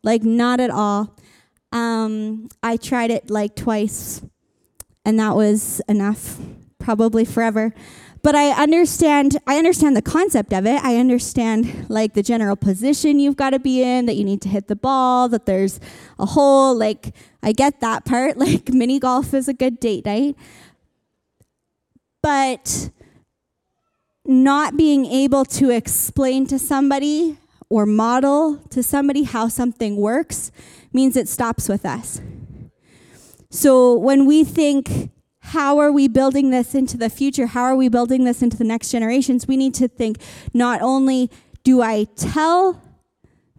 like, 0.03 0.23
not 0.23 0.61
at 0.61 0.71
all. 0.71 1.17
Um, 1.71 2.49
I 2.63 2.77
tried 2.77 3.11
it 3.11 3.31
like 3.31 3.55
twice, 3.55 4.23
and 5.05 5.19
that 5.21 5.37
was 5.37 5.81
enough, 5.89 6.39
probably 6.79 7.25
forever. 7.25 7.73
But 8.23 8.37
I 8.37 8.51
understand 8.51 9.39
I 9.47 9.57
understand 9.59 9.97
the 9.97 10.03
concept 10.03 10.53
of 10.53 10.65
it. 10.65 10.83
I 10.85 10.97
understand 10.97 11.87
like 11.91 12.15
the 12.15 12.23
general 12.23 12.55
position 12.55 13.19
you've 13.19 13.37
got 13.37 13.51
to 13.51 13.59
be 13.59 13.83
in, 13.83 14.07
that 14.07 14.15
you 14.15 14.25
need 14.25 14.41
to 14.43 14.49
hit 14.49 14.69
the 14.69 14.77
ball, 14.77 15.29
that 15.29 15.45
there's 15.45 15.81
a 16.19 16.27
hole, 16.27 16.75
like 16.75 17.15
I 17.43 17.53
get 17.53 17.81
that 17.81 18.05
part. 18.05 18.37
Like 18.43 18.73
mini 18.73 18.99
golf 18.99 19.35
is 19.35 19.49
a 19.49 19.55
good 19.55 19.79
date 19.81 20.05
night. 20.05 20.37
But 22.23 22.91
not 24.25 24.77
being 24.77 25.07
able 25.07 25.45
to 25.45 25.71
explain 25.71 26.47
to 26.47 26.59
somebody 26.59 27.39
or 27.69 27.87
model 27.87 28.59
to 28.71 28.83
somebody 28.83 29.25
how 29.25 29.49
something 29.49 29.97
works 29.97 30.53
means 30.93 31.17
it 31.17 31.29
stops 31.29 31.69
with 31.69 31.85
us. 31.85 32.21
So 33.51 33.95
when 33.95 34.27
we 34.27 34.45
think, 34.45 35.11
how 35.53 35.79
are 35.79 35.93
we 35.93 36.09
building 36.09 36.49
this 36.49 36.75
into 36.75 36.97
the 36.97 37.11
future? 37.11 37.47
How 37.47 37.65
are 37.65 37.77
we 37.77 37.91
building 37.91 38.25
this 38.25 38.41
into 38.41 38.57
the 38.57 38.65
next 38.65 38.91
generations? 38.91 39.47
We 39.47 39.59
need 39.59 39.75
to 39.75 39.87
think 39.87 40.17
not 40.55 40.81
only 40.81 41.31
do 41.63 41.83
I 41.83 42.05
tell 42.17 42.81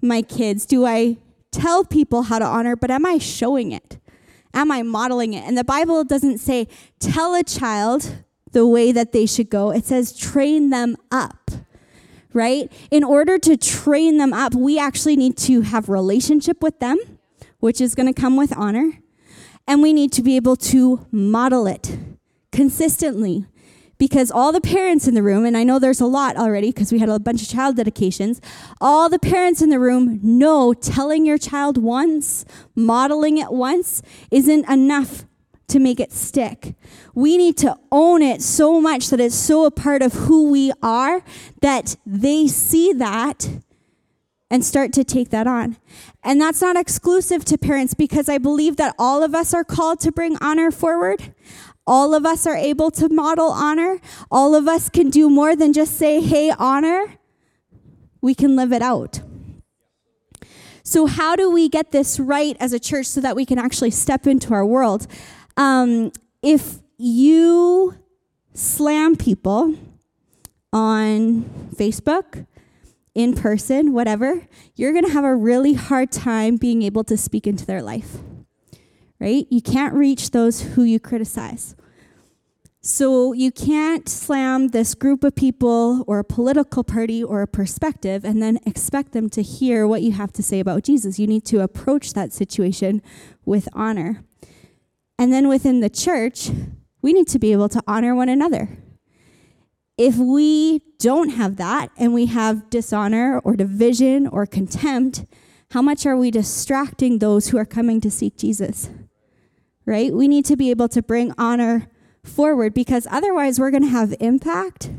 my 0.02 0.24
kids, 0.24 0.66
do 0.66 0.88
I 0.88 1.18
tell 1.52 1.86
people 1.86 2.24
how 2.24 2.40
to 2.40 2.46
honor, 2.46 2.76
but 2.76 2.90
am 2.90 3.06
I 3.06 3.20
showing 3.20 3.72
it? 3.72 4.00
Am 4.56 4.72
I 4.72 4.82
modeling 4.82 5.36
it? 5.36 5.44
And 5.44 5.56
the 5.56 5.64
Bible 5.64 6.04
doesn't 6.04 6.40
say, 6.40 6.68
tell 7.00 7.36
a 7.36 7.44
child 7.44 8.26
the 8.52 8.66
way 8.66 8.92
that 8.92 9.12
they 9.12 9.28
should 9.28 9.52
go. 9.52 9.70
It 9.70 9.86
says 9.86 10.18
train 10.18 10.72
them 10.72 10.98
up. 11.12 11.52
Right? 12.34 12.72
In 12.90 13.04
order 13.04 13.38
to 13.38 13.56
train 13.56 14.18
them 14.18 14.34
up, 14.34 14.56
we 14.56 14.80
actually 14.80 15.16
need 15.16 15.38
to 15.38 15.62
have 15.62 15.90
relationship 15.90 16.64
with 16.64 16.80
them, 16.80 16.98
which 17.60 17.80
is 17.80 17.94
going 17.94 18.12
to 18.12 18.20
come 18.20 18.36
with 18.36 18.52
honor, 18.58 18.94
and 19.68 19.82
we 19.82 19.94
need 19.94 20.12
to 20.14 20.22
be 20.22 20.36
able 20.36 20.56
to 20.56 21.06
model 21.12 21.68
it 21.68 21.98
consistently 22.52 23.46
because 23.98 24.32
all 24.32 24.52
the 24.52 24.60
parents 24.62 25.08
in 25.08 25.14
the 25.14 25.24
room, 25.24 25.46
and 25.46 25.56
I 25.56 25.64
know 25.64 25.80
there's 25.80 26.02
a 26.02 26.06
lot 26.06 26.36
already 26.36 26.72
because 26.72 26.92
we 26.92 27.00
had 27.00 27.10
a 27.10 27.20
bunch 27.20 27.42
of 27.42 27.48
child 27.48 27.78
dedications, 27.78 28.42
all 28.82 29.08
the 29.08 29.20
parents 29.20 29.62
in 29.62 29.70
the 29.70 29.80
room 29.80 30.20
know 30.22 30.74
telling 30.74 31.26
your 31.26 31.38
child 31.38 31.78
once, 31.78 32.44
modeling 32.76 33.38
it 33.38 33.52
once, 33.52 34.02
isn't 34.30 34.70
enough 34.70 35.26
to 35.70 35.80
make 35.80 36.00
it 36.00 36.12
stick. 36.12 36.76
We 37.16 37.38
need 37.38 37.58
to 37.60 37.78
own 37.92 38.22
it 38.22 38.42
so 38.42 38.82
much 38.82 39.10
that 39.10 39.20
it's 39.20 39.36
so 39.36 39.66
a 39.66 39.72
part 39.72 40.02
of 40.02 40.14
who 40.14 40.52
we 40.52 40.72
are 40.82 41.24
that 41.62 41.96
they 42.06 42.48
see 42.48 42.94
that 42.94 43.48
and 44.54 44.64
start 44.64 44.94
to 44.94 45.04
take 45.04 45.32
that 45.32 45.48
on. 45.48 45.78
And 46.24 46.40
that's 46.40 46.62
not 46.62 46.76
exclusive 46.76 47.44
to 47.46 47.58
parents 47.58 47.96
because 47.96 48.30
I 48.30 48.38
believe 48.38 48.78
that 48.78 48.94
all 49.00 49.24
of 49.24 49.34
us 49.34 49.52
are 49.52 49.64
called 49.64 50.00
to 50.02 50.12
bring 50.12 50.38
honor 50.42 50.70
forward. 50.70 51.34
All 51.88 52.14
of 52.14 52.24
us 52.24 52.46
are 52.46 52.56
able 52.56 52.92
to 52.92 53.10
model 53.10 53.50
honor. 53.50 54.00
All 54.30 54.54
of 54.54 54.68
us 54.68 54.90
can 54.90 55.10
do 55.10 55.28
more 55.28 55.56
than 55.56 55.74
just 55.74 55.98
say, 55.98 56.22
hey, 56.22 56.52
honor. 56.52 57.16
We 58.22 58.36
can 58.36 58.56
live 58.56 58.72
it 58.72 58.84
out. 58.84 59.22
So, 60.84 61.08
how 61.08 61.36
do 61.36 61.50
we 61.50 61.68
get 61.68 61.92
this 61.92 62.20
right 62.20 62.56
as 62.60 62.74
a 62.74 62.80
church 62.80 63.08
so 63.08 63.22
that 63.22 63.36
we 63.36 63.48
can 63.48 63.58
actually 63.58 63.90
step 63.90 64.28
into 64.28 64.54
our 64.54 64.66
world? 64.66 65.08
Um, 65.58 66.12
if 66.44 66.76
you 66.98 67.98
slam 68.54 69.16
people 69.16 69.76
on 70.72 71.44
Facebook, 71.76 72.46
in 73.16 73.34
person, 73.34 73.94
whatever, 73.94 74.48
you're 74.76 74.92
going 74.92 75.06
to 75.06 75.12
have 75.12 75.24
a 75.24 75.36
really 75.36 75.74
hard 75.74 76.12
time 76.12 76.58
being 76.58 76.82
able 76.82 77.04
to 77.04 77.18
speak 77.18 77.46
into 77.46 77.66
their 77.66 77.82
life. 77.82 78.18
Right? 79.20 79.48
You 79.50 79.62
can't 79.62 79.94
reach 79.94 80.32
those 80.32 80.62
who 80.62 80.84
you 80.84 81.00
criticize. 81.00 81.76
So 82.86 83.32
you 83.32 83.50
can't 83.50 84.10
slam 84.10 84.70
this 84.70 84.94
group 84.94 85.24
of 85.24 85.36
people 85.36 86.04
or 86.06 86.20
a 86.20 86.24
political 86.26 86.84
party 86.84 87.24
or 87.24 87.42
a 87.42 87.48
perspective 87.48 88.26
and 88.26 88.42
then 88.42 88.60
expect 88.66 89.14
them 89.14 89.30
to 89.30 89.42
hear 89.42 89.88
what 89.88 90.02
you 90.02 90.12
have 90.12 90.34
to 90.34 90.44
say 90.44 90.60
about 90.60 90.84
Jesus. 90.84 91.18
You 91.18 91.26
need 91.26 91.46
to 91.46 91.62
approach 91.62 92.12
that 92.12 92.34
situation 92.34 93.02
with 93.46 93.70
honor. 93.72 94.26
And 95.18 95.32
then 95.32 95.48
within 95.48 95.80
the 95.80 95.90
church, 95.90 96.50
we 97.02 97.14
need 97.14 97.30
to 97.30 97.40
be 97.40 97.54
able 97.54 97.70
to 97.70 97.82
honor 97.88 98.16
one 98.16 98.28
another. 98.28 98.78
If 99.98 100.18
we 100.18 100.82
don't 101.04 101.32
have 101.32 101.58
that 101.58 101.92
and 101.98 102.14
we 102.14 102.28
have 102.28 102.70
dishonor 102.70 103.40
or 103.40 103.58
division 103.58 104.26
or 104.26 104.46
contempt, 104.46 105.26
how 105.72 105.82
much 105.82 106.06
are 106.06 106.16
we 106.16 106.32
distracting 106.32 107.20
those 107.20 107.50
who 107.50 107.58
are 107.58 107.66
coming 107.66 108.00
to 108.00 108.10
seek 108.10 108.38
Jesus? 108.38 108.90
Right? 109.86 110.14
We 110.14 110.30
need 110.30 110.46
to 110.46 110.56
be 110.56 110.70
able 110.72 110.88
to 110.88 111.02
bring 111.02 111.34
honor 111.38 111.90
forward 112.24 112.74
because 112.74 113.06
otherwise 113.12 113.60
we're 113.60 113.70
going 113.70 113.84
to 113.84 113.90
have 113.90 114.16
impact, 114.22 114.92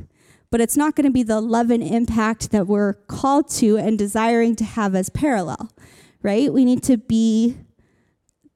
but 0.50 0.60
it's 0.60 0.76
not 0.76 0.94
going 0.94 1.06
to 1.06 1.10
be 1.10 1.22
the 1.22 1.40
love 1.40 1.70
and 1.70 1.82
impact 1.82 2.50
that 2.50 2.66
we're 2.66 2.92
called 2.92 3.48
to 3.60 3.78
and 3.78 3.98
desiring 3.98 4.54
to 4.56 4.64
have 4.64 4.94
as 4.94 5.08
parallel, 5.08 5.72
right? 6.22 6.52
We 6.52 6.66
need 6.66 6.82
to 6.82 6.98
be 6.98 7.56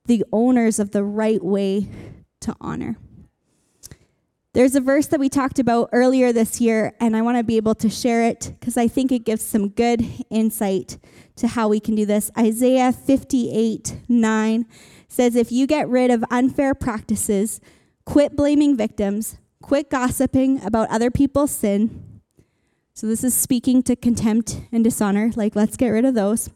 the 0.04 0.22
owners 0.32 0.78
of 0.78 0.90
the 0.90 1.02
right 1.02 1.42
way 1.42 1.88
to 2.42 2.54
honor. 2.60 2.98
There's 4.54 4.74
a 4.74 4.80
verse 4.80 5.06
that 5.08 5.20
we 5.20 5.28
talked 5.28 5.58
about 5.58 5.90
earlier 5.92 6.32
this 6.32 6.60
year, 6.60 6.94
and 7.00 7.14
I 7.14 7.22
want 7.22 7.36
to 7.36 7.44
be 7.44 7.58
able 7.58 7.74
to 7.76 7.90
share 7.90 8.24
it 8.24 8.54
because 8.58 8.78
I 8.78 8.88
think 8.88 9.12
it 9.12 9.24
gives 9.24 9.44
some 9.44 9.68
good 9.68 10.04
insight 10.30 10.98
to 11.36 11.48
how 11.48 11.68
we 11.68 11.80
can 11.80 11.94
do 11.94 12.06
this. 12.06 12.30
Isaiah 12.36 12.92
58 12.92 14.00
9 14.08 14.66
says, 15.06 15.36
If 15.36 15.52
you 15.52 15.66
get 15.66 15.88
rid 15.88 16.10
of 16.10 16.24
unfair 16.30 16.74
practices, 16.74 17.60
quit 18.06 18.36
blaming 18.36 18.74
victims, 18.74 19.36
quit 19.60 19.90
gossiping 19.90 20.64
about 20.64 20.88
other 20.88 21.10
people's 21.10 21.50
sin. 21.50 22.20
So, 22.94 23.06
this 23.06 23.22
is 23.22 23.34
speaking 23.34 23.82
to 23.84 23.96
contempt 23.96 24.62
and 24.72 24.82
dishonor. 24.82 25.30
Like, 25.36 25.56
let's 25.56 25.76
get 25.76 25.90
rid 25.90 26.06
of 26.06 26.14
those. 26.14 26.48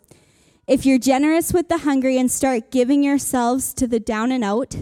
If 0.66 0.86
you're 0.86 0.98
generous 0.98 1.52
with 1.52 1.68
the 1.68 1.78
hungry 1.78 2.16
and 2.16 2.30
start 2.30 2.70
giving 2.70 3.04
yourselves 3.04 3.74
to 3.74 3.86
the 3.86 4.00
down 4.00 4.32
and 4.32 4.42
out, 4.42 4.76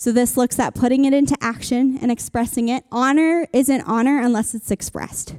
so 0.00 0.12
this 0.12 0.34
looks 0.34 0.58
at 0.58 0.74
putting 0.74 1.04
it 1.04 1.12
into 1.12 1.36
action 1.42 1.98
and 2.00 2.10
expressing 2.10 2.70
it. 2.70 2.84
Honor 2.90 3.46
isn't 3.52 3.82
honor 3.82 4.18
unless 4.18 4.54
it's 4.54 4.70
expressed, 4.70 5.34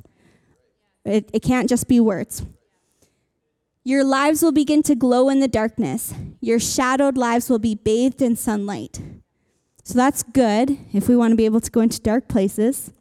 it, 1.03 1.31
it 1.33 1.41
can't 1.41 1.67
just 1.67 1.87
be 1.87 1.99
words. 1.99 2.45
Your 3.83 4.03
lives 4.03 4.43
will 4.43 4.51
begin 4.51 4.83
to 4.83 4.93
glow 4.93 5.29
in 5.29 5.39
the 5.39 5.47
darkness. 5.47 6.13
Your 6.41 6.59
shadowed 6.59 7.17
lives 7.17 7.49
will 7.49 7.57
be 7.57 7.73
bathed 7.73 8.21
in 8.21 8.35
sunlight. 8.35 9.01
So 9.83 9.95
that's 9.95 10.21
good 10.21 10.77
if 10.93 11.09
we 11.09 11.15
want 11.15 11.31
to 11.31 11.35
be 11.35 11.45
able 11.45 11.61
to 11.61 11.71
go 11.71 11.81
into 11.81 11.99
dark 11.99 12.27
places. 12.27 12.91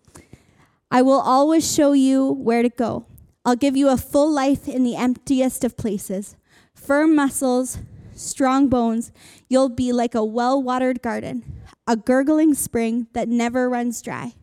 I 0.90 1.02
will 1.02 1.20
always 1.20 1.70
show 1.70 1.92
you 1.92 2.32
where 2.32 2.62
to 2.62 2.70
go. 2.70 3.04
I'll 3.44 3.54
give 3.54 3.76
you 3.76 3.90
a 3.90 3.98
full 3.98 4.32
life 4.32 4.66
in 4.66 4.82
the 4.82 4.96
emptiest 4.96 5.62
of 5.62 5.76
places. 5.76 6.36
Firm 6.74 7.14
muscles, 7.14 7.76
strong 8.20 8.68
bones. 8.68 9.12
You'll 9.48 9.68
be 9.68 9.92
like 9.92 10.14
a 10.14 10.24
well 10.24 10.62
watered 10.62 11.02
garden, 11.02 11.62
a 11.86 11.96
gurgling 11.96 12.54
spring 12.54 13.08
that 13.12 13.28
never 13.28 13.68
runs 13.68 14.00
dry. 14.02 14.34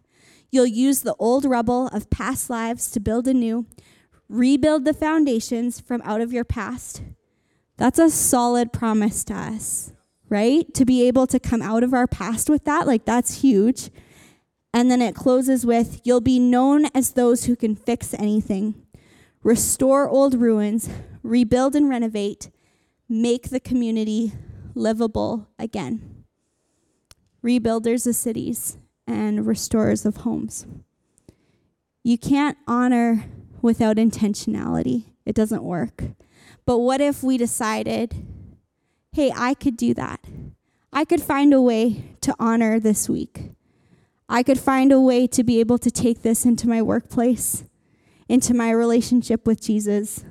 You'll 0.51 0.65
use 0.65 1.01
the 1.01 1.15
old 1.19 1.45
rubble 1.45 1.87
of 1.87 2.09
past 2.09 2.49
lives 2.49 2.89
to 2.91 2.99
build 2.99 3.27
anew, 3.27 3.65
rebuild 4.29 4.85
the 4.85 4.93
foundations 4.93 5.79
from 5.79 6.01
out 6.03 6.21
of 6.21 6.33
your 6.33 6.45
past. 6.45 7.01
That's 7.77 7.99
a 7.99 8.09
solid 8.09 8.73
promise 8.73 9.23
to 9.25 9.35
us, 9.35 9.93
right? 10.29 10.73
To 10.73 10.85
be 10.85 11.07
able 11.07 11.27
to 11.27 11.39
come 11.39 11.61
out 11.61 11.83
of 11.83 11.93
our 11.93 12.07
past 12.07 12.49
with 12.49 12.63
that, 12.65 12.87
like 12.87 13.05
that's 13.05 13.41
huge. 13.41 13.91
And 14.73 14.89
then 14.89 15.01
it 15.01 15.15
closes 15.15 15.65
with 15.65 16.01
You'll 16.03 16.21
be 16.21 16.39
known 16.39 16.85
as 16.93 17.11
those 17.11 17.45
who 17.45 17.55
can 17.55 17.75
fix 17.75 18.13
anything, 18.13 18.75
restore 19.43 20.09
old 20.09 20.33
ruins, 20.35 20.89
rebuild 21.23 21.75
and 21.75 21.89
renovate, 21.89 22.49
make 23.09 23.49
the 23.49 23.59
community 23.59 24.33
livable 24.75 25.47
again. 25.57 26.23
Rebuilders 27.43 28.05
of 28.07 28.15
cities 28.15 28.77
and 29.05 29.45
restorers 29.45 30.05
of 30.05 30.17
homes. 30.17 30.65
You 32.03 32.17
can't 32.17 32.57
honor 32.67 33.25
without 33.61 33.97
intentionality, 33.97 35.05
it 35.25 35.35
doesn't 35.35 35.63
work. 35.63 36.03
But 36.65 36.79
what 36.79 37.01
if 37.01 37.23
we 37.23 37.37
decided, 37.37 38.15
hey, 39.13 39.31
I 39.35 39.53
could 39.53 39.77
do 39.77 39.93
that? 39.93 40.19
I 40.91 41.05
could 41.05 41.21
find 41.21 41.53
a 41.53 41.61
way 41.61 42.15
to 42.21 42.35
honor 42.39 42.79
this 42.79 43.09
week. 43.09 43.51
I 44.29 44.43
could 44.43 44.59
find 44.59 44.91
a 44.91 44.99
way 44.99 45.27
to 45.27 45.43
be 45.43 45.59
able 45.59 45.77
to 45.79 45.89
take 45.89 46.21
this 46.21 46.45
into 46.45 46.67
my 46.67 46.81
workplace, 46.81 47.63
into 48.27 48.53
my 48.53 48.71
relationship 48.71 49.47
with 49.47 49.61
Jesus. 49.61 50.25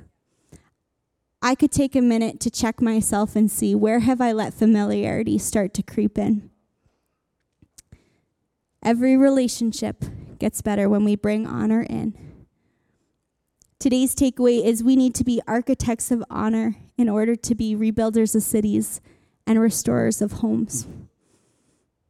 I 1.41 1.55
could 1.55 1.71
take 1.71 1.95
a 1.95 2.01
minute 2.01 2.39
to 2.41 2.49
check 2.49 2.81
myself 2.81 3.35
and 3.35 3.49
see 3.49 3.75
where 3.75 3.99
have 3.99 4.19
I 4.19 4.31
let 4.31 4.53
familiarity 4.53 5.37
start 5.37 5.73
to 5.75 5.83
creep 5.83 6.17
in. 6.17 6.49
Every 8.83 9.17
relationship 9.17 10.05
gets 10.39 10.61
better 10.61 10.89
when 10.89 11.03
we 11.03 11.15
bring 11.15 11.45
honor 11.45 11.81
in. 11.81 12.15
Today's 13.79 14.15
takeaway 14.15 14.63
is 14.63 14.83
we 14.83 14.95
need 14.95 15.13
to 15.15 15.23
be 15.23 15.41
architects 15.47 16.09
of 16.09 16.23
honor 16.29 16.77
in 16.97 17.07
order 17.07 17.35
to 17.35 17.55
be 17.55 17.75
rebuilders 17.75 18.33
of 18.35 18.41
cities 18.41 18.99
and 19.45 19.59
restorers 19.59 20.21
of 20.21 20.33
homes. 20.33 20.87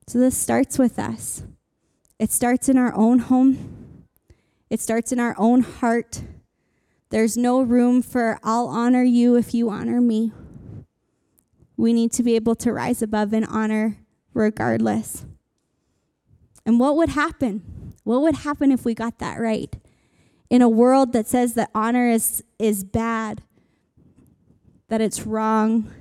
So 0.08 0.20
this 0.20 0.38
starts 0.38 0.80
with 0.80 0.98
us. 0.98 1.44
It 2.20 2.32
starts 2.32 2.70
in 2.70 2.78
our 2.78 2.94
own 2.96 3.20
home, 3.20 4.06
it 4.70 4.80
starts 4.80 5.12
in 5.12 5.20
our 5.20 5.36
own 5.38 5.62
heart. 5.62 6.22
There's 7.10 7.38
no 7.38 7.62
room 7.62 8.02
for, 8.02 8.40
I'll 8.44 8.68
honor 8.68 9.04
you 9.04 9.36
if 9.36 9.54
you 9.54 9.70
honor 9.70 10.02
me. 10.02 10.32
We 11.78 11.94
need 11.94 12.12
to 12.14 12.24
be 12.24 12.36
able 12.36 12.56
to 12.56 12.74
rise 12.74 13.02
above 13.02 13.34
and 13.34 13.46
honor 13.46 13.98
regardless. 14.34 15.26
And 16.66 16.80
what 16.80 16.96
would 16.96 17.10
happen? 17.10 17.94
What 18.04 18.22
would 18.22 18.36
happen 18.36 18.72
if 18.72 18.84
we 18.84 18.94
got 18.94 19.20
that 19.20 19.40
right? 19.40 19.76
In 20.50 20.62
a 20.62 20.70
world 20.70 21.14
that 21.14 21.28
says 21.28 21.54
that 21.54 21.70
honor 21.74 22.10
is, 22.10 22.44
is 22.60 22.84
bad, 22.84 23.42
that 24.90 25.02
it's 25.02 25.26
wrong, 25.26 25.92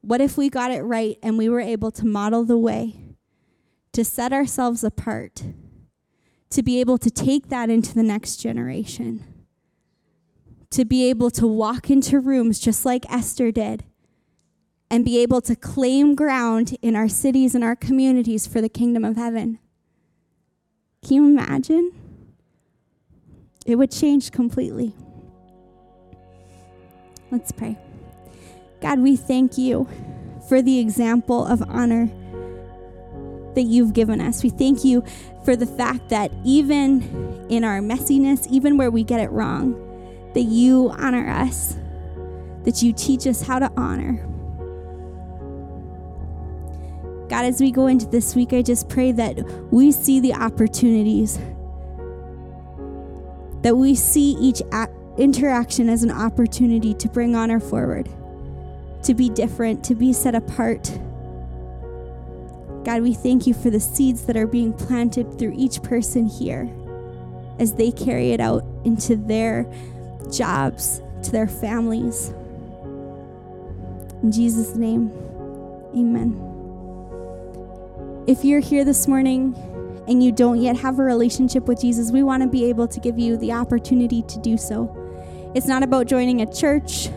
what 0.00 0.20
if 0.20 0.36
we 0.36 0.48
got 0.48 0.70
it 0.70 0.82
right 0.82 1.18
and 1.22 1.36
we 1.36 1.48
were 1.48 1.60
able 1.60 1.90
to 1.92 2.06
model 2.06 2.44
the 2.44 2.58
way? 2.58 3.08
to 3.98 4.04
set 4.04 4.32
ourselves 4.32 4.84
apart, 4.84 5.42
to 6.50 6.62
be 6.62 6.80
able 6.80 6.98
to 6.98 7.10
take 7.10 7.48
that 7.48 7.70
into 7.70 7.94
the 7.94 8.02
next 8.02 8.36
generation, 8.36 9.24
to 10.70 10.84
be 10.84 11.08
able 11.08 11.30
to 11.32 11.46
walk 11.46 11.90
into 11.90 12.20
rooms 12.20 12.58
just 12.58 12.84
like 12.84 13.10
Esther 13.10 13.50
did 13.50 13.84
and 14.90 15.04
be 15.04 15.18
able 15.18 15.40
to 15.42 15.54
claim 15.54 16.14
ground 16.14 16.76
in 16.80 16.96
our 16.96 17.08
cities 17.08 17.54
and 17.54 17.62
our 17.62 17.76
communities 17.76 18.46
for 18.46 18.60
the 18.60 18.68
kingdom 18.68 19.04
of 19.04 19.16
heaven. 19.16 19.58
Can 21.02 21.16
you 21.16 21.26
imagine? 21.26 21.92
It 23.66 23.76
would 23.76 23.90
change 23.90 24.32
completely. 24.32 24.94
Let's 27.30 27.52
pray. 27.52 27.76
God, 28.80 29.00
we 29.00 29.16
thank 29.16 29.58
you 29.58 29.86
for 30.48 30.62
the 30.62 30.78
example 30.78 31.44
of 31.44 31.62
honor 31.68 32.10
that 33.58 33.64
you've 33.64 33.92
given 33.92 34.20
us. 34.20 34.44
We 34.44 34.50
thank 34.50 34.84
you 34.84 35.02
for 35.44 35.56
the 35.56 35.66
fact 35.66 36.10
that 36.10 36.30
even 36.44 37.46
in 37.50 37.64
our 37.64 37.80
messiness, 37.80 38.46
even 38.46 38.76
where 38.76 38.90
we 38.90 39.02
get 39.02 39.18
it 39.18 39.32
wrong, 39.32 39.74
that 40.34 40.42
you 40.42 40.90
honor 40.96 41.28
us, 41.28 41.76
that 42.62 42.82
you 42.82 42.92
teach 42.92 43.26
us 43.26 43.42
how 43.42 43.58
to 43.58 43.72
honor. 43.76 44.24
God, 47.28 47.46
as 47.46 47.60
we 47.60 47.72
go 47.72 47.88
into 47.88 48.06
this 48.06 48.36
week, 48.36 48.52
I 48.52 48.62
just 48.62 48.88
pray 48.88 49.10
that 49.10 49.36
we 49.72 49.90
see 49.90 50.20
the 50.20 50.34
opportunities, 50.34 51.38
that 53.62 53.76
we 53.76 53.96
see 53.96 54.36
each 54.40 54.62
interaction 55.18 55.88
as 55.88 56.04
an 56.04 56.12
opportunity 56.12 56.94
to 56.94 57.08
bring 57.08 57.34
honor 57.34 57.58
forward, 57.58 58.08
to 59.02 59.14
be 59.14 59.28
different, 59.28 59.82
to 59.84 59.96
be 59.96 60.12
set 60.12 60.36
apart 60.36 60.96
God, 62.88 63.02
we 63.02 63.12
thank 63.12 63.46
you 63.46 63.52
for 63.52 63.68
the 63.68 63.80
seeds 63.80 64.24
that 64.24 64.34
are 64.34 64.46
being 64.46 64.72
planted 64.72 65.38
through 65.38 65.52
each 65.54 65.82
person 65.82 66.24
here 66.24 66.74
as 67.58 67.74
they 67.74 67.90
carry 67.92 68.30
it 68.30 68.40
out 68.40 68.64
into 68.86 69.14
their 69.14 69.70
jobs, 70.32 71.02
to 71.22 71.30
their 71.30 71.48
families. 71.48 72.30
In 74.22 74.32
Jesus' 74.32 74.74
name, 74.74 75.12
amen. 75.94 76.32
If 78.26 78.42
you're 78.42 78.60
here 78.60 78.86
this 78.86 79.06
morning 79.06 79.54
and 80.08 80.24
you 80.24 80.32
don't 80.32 80.58
yet 80.58 80.78
have 80.78 80.98
a 80.98 81.02
relationship 81.02 81.64
with 81.64 81.82
Jesus, 81.82 82.10
we 82.10 82.22
want 82.22 82.42
to 82.42 82.48
be 82.48 82.64
able 82.70 82.88
to 82.88 83.00
give 83.00 83.18
you 83.18 83.36
the 83.36 83.52
opportunity 83.52 84.22
to 84.22 84.38
do 84.38 84.56
so. 84.56 85.52
It's 85.54 85.66
not 85.66 85.82
about 85.82 86.06
joining 86.06 86.40
a 86.40 86.50
church 86.50 87.10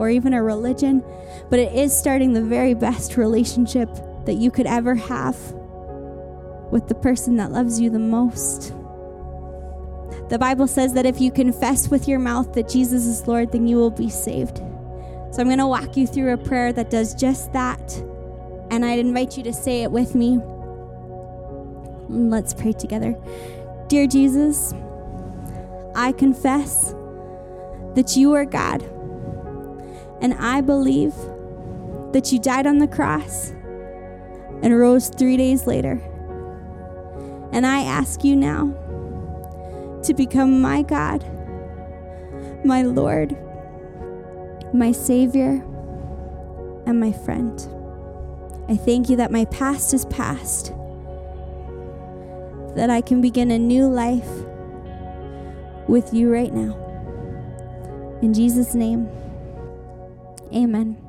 or 0.00 0.10
even 0.10 0.32
a 0.32 0.42
religion, 0.42 1.04
but 1.48 1.60
it 1.60 1.72
is 1.76 1.96
starting 1.96 2.32
the 2.32 2.42
very 2.42 2.74
best 2.74 3.16
relationship 3.16 3.88
that 4.26 4.34
you 4.34 4.50
could 4.50 4.66
ever 4.66 4.94
have 4.94 5.36
with 6.70 6.88
the 6.88 6.94
person 6.94 7.36
that 7.36 7.52
loves 7.52 7.80
you 7.80 7.90
the 7.90 7.98
most. 7.98 8.74
The 10.28 10.38
Bible 10.38 10.66
says 10.66 10.92
that 10.94 11.06
if 11.06 11.20
you 11.20 11.30
confess 11.30 11.88
with 11.88 12.08
your 12.08 12.18
mouth 12.18 12.52
that 12.54 12.68
Jesus 12.68 13.06
is 13.06 13.26
Lord, 13.28 13.52
then 13.52 13.66
you 13.66 13.76
will 13.76 13.90
be 13.90 14.10
saved. 14.10 14.58
So 15.30 15.40
I'm 15.40 15.46
going 15.46 15.58
to 15.58 15.66
walk 15.66 15.96
you 15.96 16.06
through 16.06 16.32
a 16.32 16.36
prayer 16.36 16.72
that 16.72 16.90
does 16.90 17.14
just 17.14 17.52
that. 17.52 17.96
And 18.70 18.84
I'd 18.84 18.98
invite 18.98 19.36
you 19.36 19.44
to 19.44 19.52
say 19.52 19.82
it 19.82 19.92
with 19.92 20.14
me. 20.14 20.40
Let's 22.08 22.54
pray 22.54 22.72
together. 22.72 23.16
Dear 23.88 24.06
Jesus, 24.06 24.72
I 25.94 26.12
confess 26.12 26.94
that 27.94 28.16
you 28.16 28.32
are 28.34 28.44
God. 28.44 28.82
And 30.20 30.34
I 30.34 30.60
believe 30.60 31.14
that 32.12 32.32
you 32.32 32.40
died 32.40 32.66
on 32.66 32.78
the 32.78 32.88
cross 32.88 33.52
and 34.62 34.78
rose 34.78 35.08
three 35.08 35.36
days 35.36 35.66
later. 35.66 36.00
And 37.52 37.66
I 37.66 37.82
ask 37.82 38.24
you 38.24 38.36
now 38.36 38.74
to 40.02 40.14
become 40.14 40.60
my 40.60 40.82
God, 40.82 41.24
my 42.64 42.82
Lord, 42.82 43.36
my 44.72 44.92
Savior, 44.92 45.64
and 46.86 47.00
my 47.00 47.12
friend. 47.12 47.58
I 48.68 48.76
thank 48.76 49.08
you 49.08 49.16
that 49.16 49.30
my 49.30 49.44
past 49.46 49.94
is 49.94 50.04
past, 50.06 50.72
that 52.74 52.90
I 52.90 53.00
can 53.00 53.20
begin 53.20 53.50
a 53.50 53.58
new 53.58 53.86
life 53.86 54.28
with 55.88 56.12
you 56.12 56.32
right 56.32 56.52
now. 56.52 56.82
In 58.22 58.34
Jesus' 58.34 58.74
name, 58.74 59.08
amen. 60.52 61.05